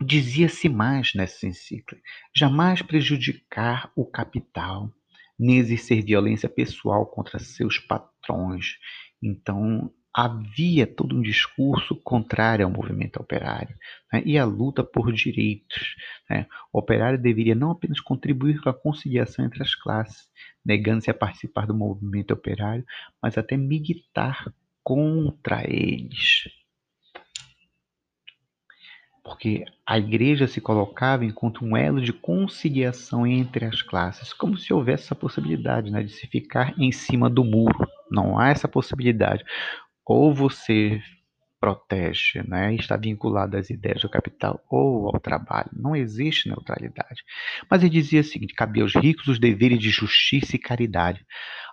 Dizia-se 0.02 0.68
mais 0.68 1.14
nessa 1.16 1.48
encíclica: 1.48 2.04
jamais 2.36 2.82
prejudicar 2.82 3.92
o 3.96 4.06
capital, 4.06 4.92
nem 5.40 5.58
exercer 5.58 6.04
violência 6.04 6.50
pessoal 6.50 7.06
contra 7.06 7.40
seus 7.40 7.80
patrões. 7.80 8.78
Então, 9.24 9.90
havia 10.14 10.86
todo 10.86 11.16
um 11.16 11.22
discurso 11.22 11.96
contrário 11.96 12.66
ao 12.66 12.72
movimento 12.72 13.18
operário 13.18 13.76
né, 14.12 14.22
e 14.26 14.38
à 14.38 14.44
luta 14.44 14.84
por 14.84 15.14
direitos. 15.14 15.96
Né. 16.30 16.46
O 16.74 16.80
operário 16.80 17.22
deveria 17.22 17.56
não 17.56 17.72
apenas 17.72 18.00
contribuir 18.02 18.62
com 18.62 18.70
a 18.70 18.74
conciliação 18.74 19.46
entre 19.46 19.64
as 19.64 19.76
classes, 19.76 20.30
negando-se 20.66 21.10
a 21.10 21.14
participar 21.14 21.66
do 21.66 21.74
movimento 21.74 22.32
operário, 22.32 22.86
mas 23.22 23.38
até 23.38 23.56
militar 23.56 24.54
contra 24.84 25.64
eles 25.66 26.50
porque 29.26 29.66
a 29.84 29.98
igreja 29.98 30.48
se 30.48 30.62
colocava 30.62 31.26
enquanto 31.26 31.66
um 31.66 31.76
elo 31.76 32.00
de 32.00 32.14
conciliação 32.14 33.26
entre 33.26 33.66
as 33.66 33.82
classes, 33.82 34.32
como 34.32 34.56
se 34.56 34.72
houvesse 34.72 35.06
essa 35.06 35.16
possibilidade 35.16 35.90
né, 35.90 36.04
de 36.04 36.12
se 36.12 36.28
ficar 36.28 36.76
em 36.78 36.92
cima 36.92 37.28
do 37.28 37.44
muro. 37.44 37.88
Não 38.12 38.38
há 38.38 38.50
essa 38.50 38.68
possibilidade. 38.68 39.44
Ou 40.06 40.32
você 40.32 41.02
protege, 41.66 42.44
né, 42.48 42.76
está 42.76 42.96
vinculado 42.96 43.58
às 43.58 43.72
ideias 43.72 44.04
do 44.04 44.10
capital 44.10 44.64
ou 44.70 45.08
ao 45.08 45.20
trabalho. 45.20 45.72
Não 45.74 45.96
existe 45.96 46.48
neutralidade. 46.48 47.24
Mas 47.70 47.82
ele 47.82 47.90
dizia 47.90 48.22
o 48.22 48.24
seguinte: 48.24 48.54
cabia 48.54 48.84
aos 48.84 48.94
ricos 48.94 49.28
os 49.28 49.40
deveres 49.40 49.80
de 49.80 49.90
justiça 49.90 50.56
e 50.56 50.60
caridade, 50.60 51.26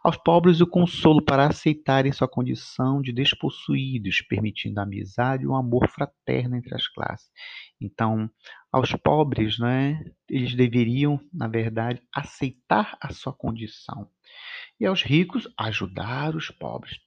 aos 0.02 0.16
pobres 0.16 0.62
o 0.62 0.66
consolo 0.66 1.22
para 1.22 1.46
aceitarem 1.46 2.10
sua 2.10 2.26
condição 2.26 3.02
de 3.02 3.12
despossuídos, 3.12 4.22
permitindo 4.22 4.80
a 4.80 4.84
amizade 4.84 5.44
e 5.44 5.46
o 5.46 5.54
amor 5.54 5.86
fraterno 5.90 6.56
entre 6.56 6.74
as 6.74 6.88
classes. 6.88 7.30
Então, 7.78 8.30
aos 8.72 8.92
pobres, 8.92 9.58
né, 9.58 10.02
eles 10.26 10.54
deveriam, 10.54 11.20
na 11.30 11.48
verdade, 11.48 12.00
aceitar 12.14 12.96
a 12.98 13.12
sua 13.12 13.34
condição. 13.34 14.08
E 14.80 14.86
aos 14.86 15.02
ricos, 15.02 15.46
ajudar 15.58 16.34
os 16.34 16.50
pobres. 16.50 16.98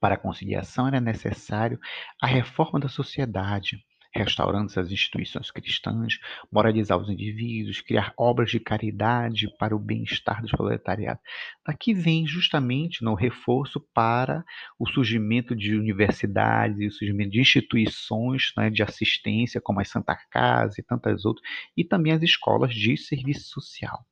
Para 0.00 0.14
a 0.14 0.18
conciliação 0.18 0.88
era 0.88 1.00
necessário 1.00 1.78
a 2.20 2.26
reforma 2.26 2.80
da 2.80 2.88
sociedade, 2.88 3.84
restaurando 4.16 4.72
as 4.78 4.90
instituições 4.90 5.50
cristãs, 5.50 6.18
moralizar 6.50 6.98
os 6.98 7.08
indivíduos, 7.08 7.80
criar 7.80 8.12
obras 8.16 8.50
de 8.50 8.58
caridade 8.58 9.46
para 9.58 9.76
o 9.76 9.78
bem-estar 9.78 10.40
dos 10.40 10.50
proletariados. 10.50 11.22
Daqui 11.64 11.92
vem 11.92 12.26
justamente 12.26 13.04
no 13.04 13.14
reforço 13.14 13.80
para 13.94 14.44
o 14.78 14.88
surgimento 14.88 15.54
de 15.54 15.76
universidades 15.76 16.80
e 16.80 16.86
o 16.86 16.92
surgimento 16.92 17.30
de 17.30 17.40
instituições 17.40 18.52
né, 18.56 18.70
de 18.70 18.82
assistência, 18.82 19.60
como 19.60 19.80
a 19.80 19.84
Santa 19.84 20.16
Casa 20.30 20.76
e 20.78 20.82
tantas 20.82 21.24
outras, 21.24 21.46
e 21.76 21.84
também 21.84 22.12
as 22.12 22.22
escolas 22.22 22.74
de 22.74 22.96
serviço 22.96 23.60
social. 23.60 24.04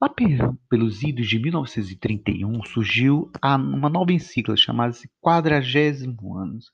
Lá 0.00 0.08
pelos 0.70 1.02
idos 1.02 1.26
de 1.26 1.40
1931 1.40 2.62
surgiu 2.64 3.32
uma 3.42 3.88
nova 3.88 4.12
encíclica 4.12 4.56
chamada 4.56 4.94
Quadragésimo 5.20 6.38
Anos. 6.38 6.70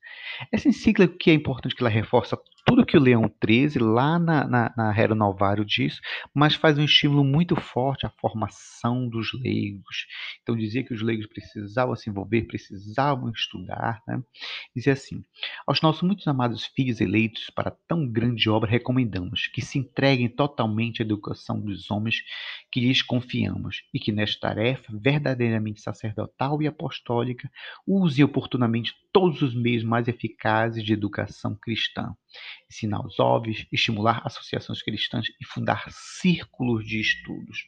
Essa 0.53 0.69
encíclica 0.69 1.17
que 1.19 1.31
é 1.31 1.35
importante 1.35 1.75
que 1.75 1.83
ela 1.83 1.89
reforça 1.89 2.39
tudo 2.65 2.87
que 2.87 2.97
o 2.97 3.01
Leão 3.01 3.31
XIII, 3.45 3.79
lá 3.79 4.19
na, 4.19 4.49
na, 4.49 4.75
na 4.75 4.99
Hero 4.99 5.15
Novário, 5.15 5.65
diz, 5.65 6.01
mas 6.35 6.55
faz 6.55 6.79
um 6.79 6.85
estímulo 6.85 7.23
muito 7.23 7.55
forte 7.55 8.07
à 8.07 8.11
formação 8.11 9.07
dos 9.07 9.33
leigos. 9.35 10.07
Então, 10.43 10.57
dizia 10.57 10.83
que 10.83 10.95
os 10.95 11.03
leigos 11.03 11.27
precisavam 11.27 11.95
se 11.95 12.09
envolver, 12.09 12.43
precisavam 12.47 13.31
estudar. 13.31 14.03
Né? 14.09 14.23
Dizia 14.75 14.95
assim: 14.95 15.23
Aos 15.67 15.83
nossos 15.83 16.03
muitos 16.03 16.27
amados 16.27 16.65
filhos 16.65 17.01
eleitos 17.01 17.51
para 17.51 17.71
tão 17.87 18.09
grande 18.09 18.49
obra, 18.49 18.71
recomendamos 18.71 19.47
que 19.47 19.61
se 19.61 19.79
entreguem 19.79 20.29
totalmente 20.29 21.03
à 21.03 21.05
educação 21.05 21.61
dos 21.61 21.91
homens 21.91 22.23
que 22.73 22.81
lhes 22.81 23.03
confiamos 23.03 23.83
e 23.93 24.01
que, 24.01 24.11
nesta 24.11 24.49
tarefa 24.49 24.91
verdadeiramente 24.93 25.83
sacerdotal 25.83 26.63
e 26.63 26.67
apostólica, 26.67 27.51
use 27.87 28.25
oportunamente 28.25 28.95
todos 29.13 29.43
os 29.43 29.55
meios 29.55 29.85
mais 29.85 30.09
eficazes 30.09 30.83
de 30.83 30.93
educação 30.93 31.55
cristã 31.55 32.15
ensinar 32.71 33.05
os 33.05 33.19
óbvios, 33.19 33.67
estimular 33.73 34.23
associações 34.25 34.83
cristãs 34.83 35.27
e 35.41 35.45
fundar 35.47 35.85
círculos 35.91 36.87
de 36.87 37.01
estudos. 37.01 37.67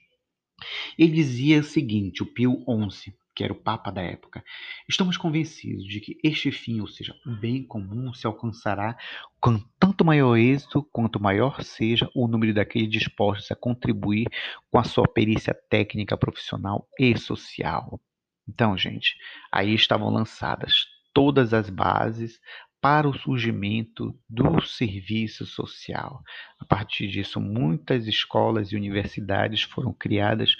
Ele 0.98 1.12
dizia 1.12 1.60
o 1.60 1.64
seguinte, 1.64 2.22
o 2.22 2.26
Pio 2.26 2.64
XI, 2.90 3.12
que 3.34 3.44
era 3.44 3.52
o 3.52 3.62
Papa 3.62 3.90
da 3.90 4.00
época, 4.00 4.42
estamos 4.88 5.18
convencidos 5.18 5.84
de 5.84 6.00
que 6.00 6.18
este 6.24 6.50
fim, 6.50 6.80
ou 6.80 6.86
seja, 6.86 7.14
o 7.26 7.36
bem 7.36 7.62
comum, 7.62 8.14
se 8.14 8.26
alcançará 8.26 8.96
com 9.38 9.58
tanto 9.78 10.04
maior 10.04 10.38
êxito 10.38 10.82
quanto 10.90 11.20
maior 11.20 11.62
seja 11.62 12.10
o 12.14 12.26
número 12.26 12.54
daqueles 12.54 12.90
dispostos 12.90 13.50
a 13.50 13.56
contribuir 13.56 14.26
com 14.70 14.78
a 14.78 14.84
sua 14.84 15.06
perícia 15.06 15.54
técnica, 15.68 16.16
profissional 16.16 16.88
e 16.98 17.16
social. 17.18 18.00
Então, 18.48 18.76
gente, 18.78 19.14
aí 19.52 19.74
estavam 19.74 20.08
lançadas 20.08 20.86
todas 21.12 21.52
as 21.52 21.68
bases 21.68 22.40
para 22.80 23.08
o 23.08 23.18
surgimento 23.18 24.18
do 24.28 24.60
serviço 24.62 25.44
social. 25.46 26.22
A 26.58 26.64
partir 26.64 27.08
disso, 27.08 27.40
muitas 27.40 28.06
escolas 28.06 28.70
e 28.70 28.76
universidades 28.76 29.62
foram 29.62 29.92
criadas 29.92 30.54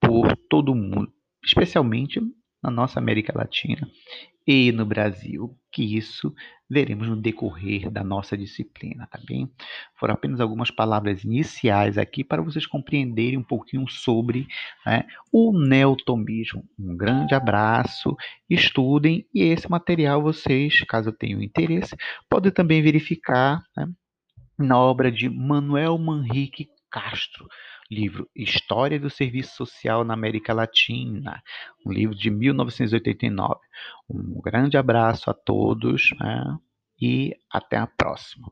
por 0.00 0.36
todo 0.48 0.74
mundo, 0.74 1.12
especialmente 1.44 2.20
na 2.62 2.70
nossa 2.70 2.98
América 2.98 3.32
Latina 3.36 3.88
e 4.46 4.72
no 4.72 4.84
Brasil, 4.84 5.56
que 5.70 5.96
isso 5.96 6.34
veremos 6.68 7.08
no 7.08 7.16
decorrer 7.16 7.90
da 7.90 8.02
nossa 8.02 8.36
disciplina, 8.36 9.06
tá 9.06 9.18
bem? 9.24 9.50
Foram 9.98 10.14
apenas 10.14 10.40
algumas 10.40 10.70
palavras 10.70 11.22
iniciais 11.22 11.98
aqui 11.98 12.24
para 12.24 12.42
vocês 12.42 12.66
compreenderem 12.66 13.38
um 13.38 13.42
pouquinho 13.42 13.86
sobre 13.88 14.46
né, 14.84 15.04
o 15.30 15.52
neotomismo. 15.52 16.64
Um 16.78 16.96
grande 16.96 17.34
abraço, 17.34 18.16
estudem 18.48 19.26
e 19.34 19.42
esse 19.42 19.70
material 19.70 20.22
vocês, 20.22 20.80
caso 20.84 21.12
tenham 21.12 21.42
interesse, 21.42 21.94
podem 22.28 22.50
também 22.50 22.82
verificar 22.82 23.62
né, 23.76 23.86
na 24.58 24.78
obra 24.78 25.12
de 25.12 25.28
Manuel 25.28 25.98
Manrique 25.98 26.68
Castro, 26.90 27.46
livro 27.92 28.28
História 28.34 28.98
do 28.98 29.10
Serviço 29.10 29.56
Social 29.56 30.04
na 30.04 30.14
América 30.14 30.54
Latina, 30.54 31.42
um 31.84 31.92
livro 31.92 32.16
de 32.16 32.30
1989. 32.30 33.60
Um 34.08 34.40
grande 34.40 34.76
abraço 34.76 35.30
a 35.30 35.34
todos 35.34 36.10
né, 36.18 36.58
e 37.00 37.36
até 37.50 37.76
a 37.76 37.86
próxima. 37.86 38.50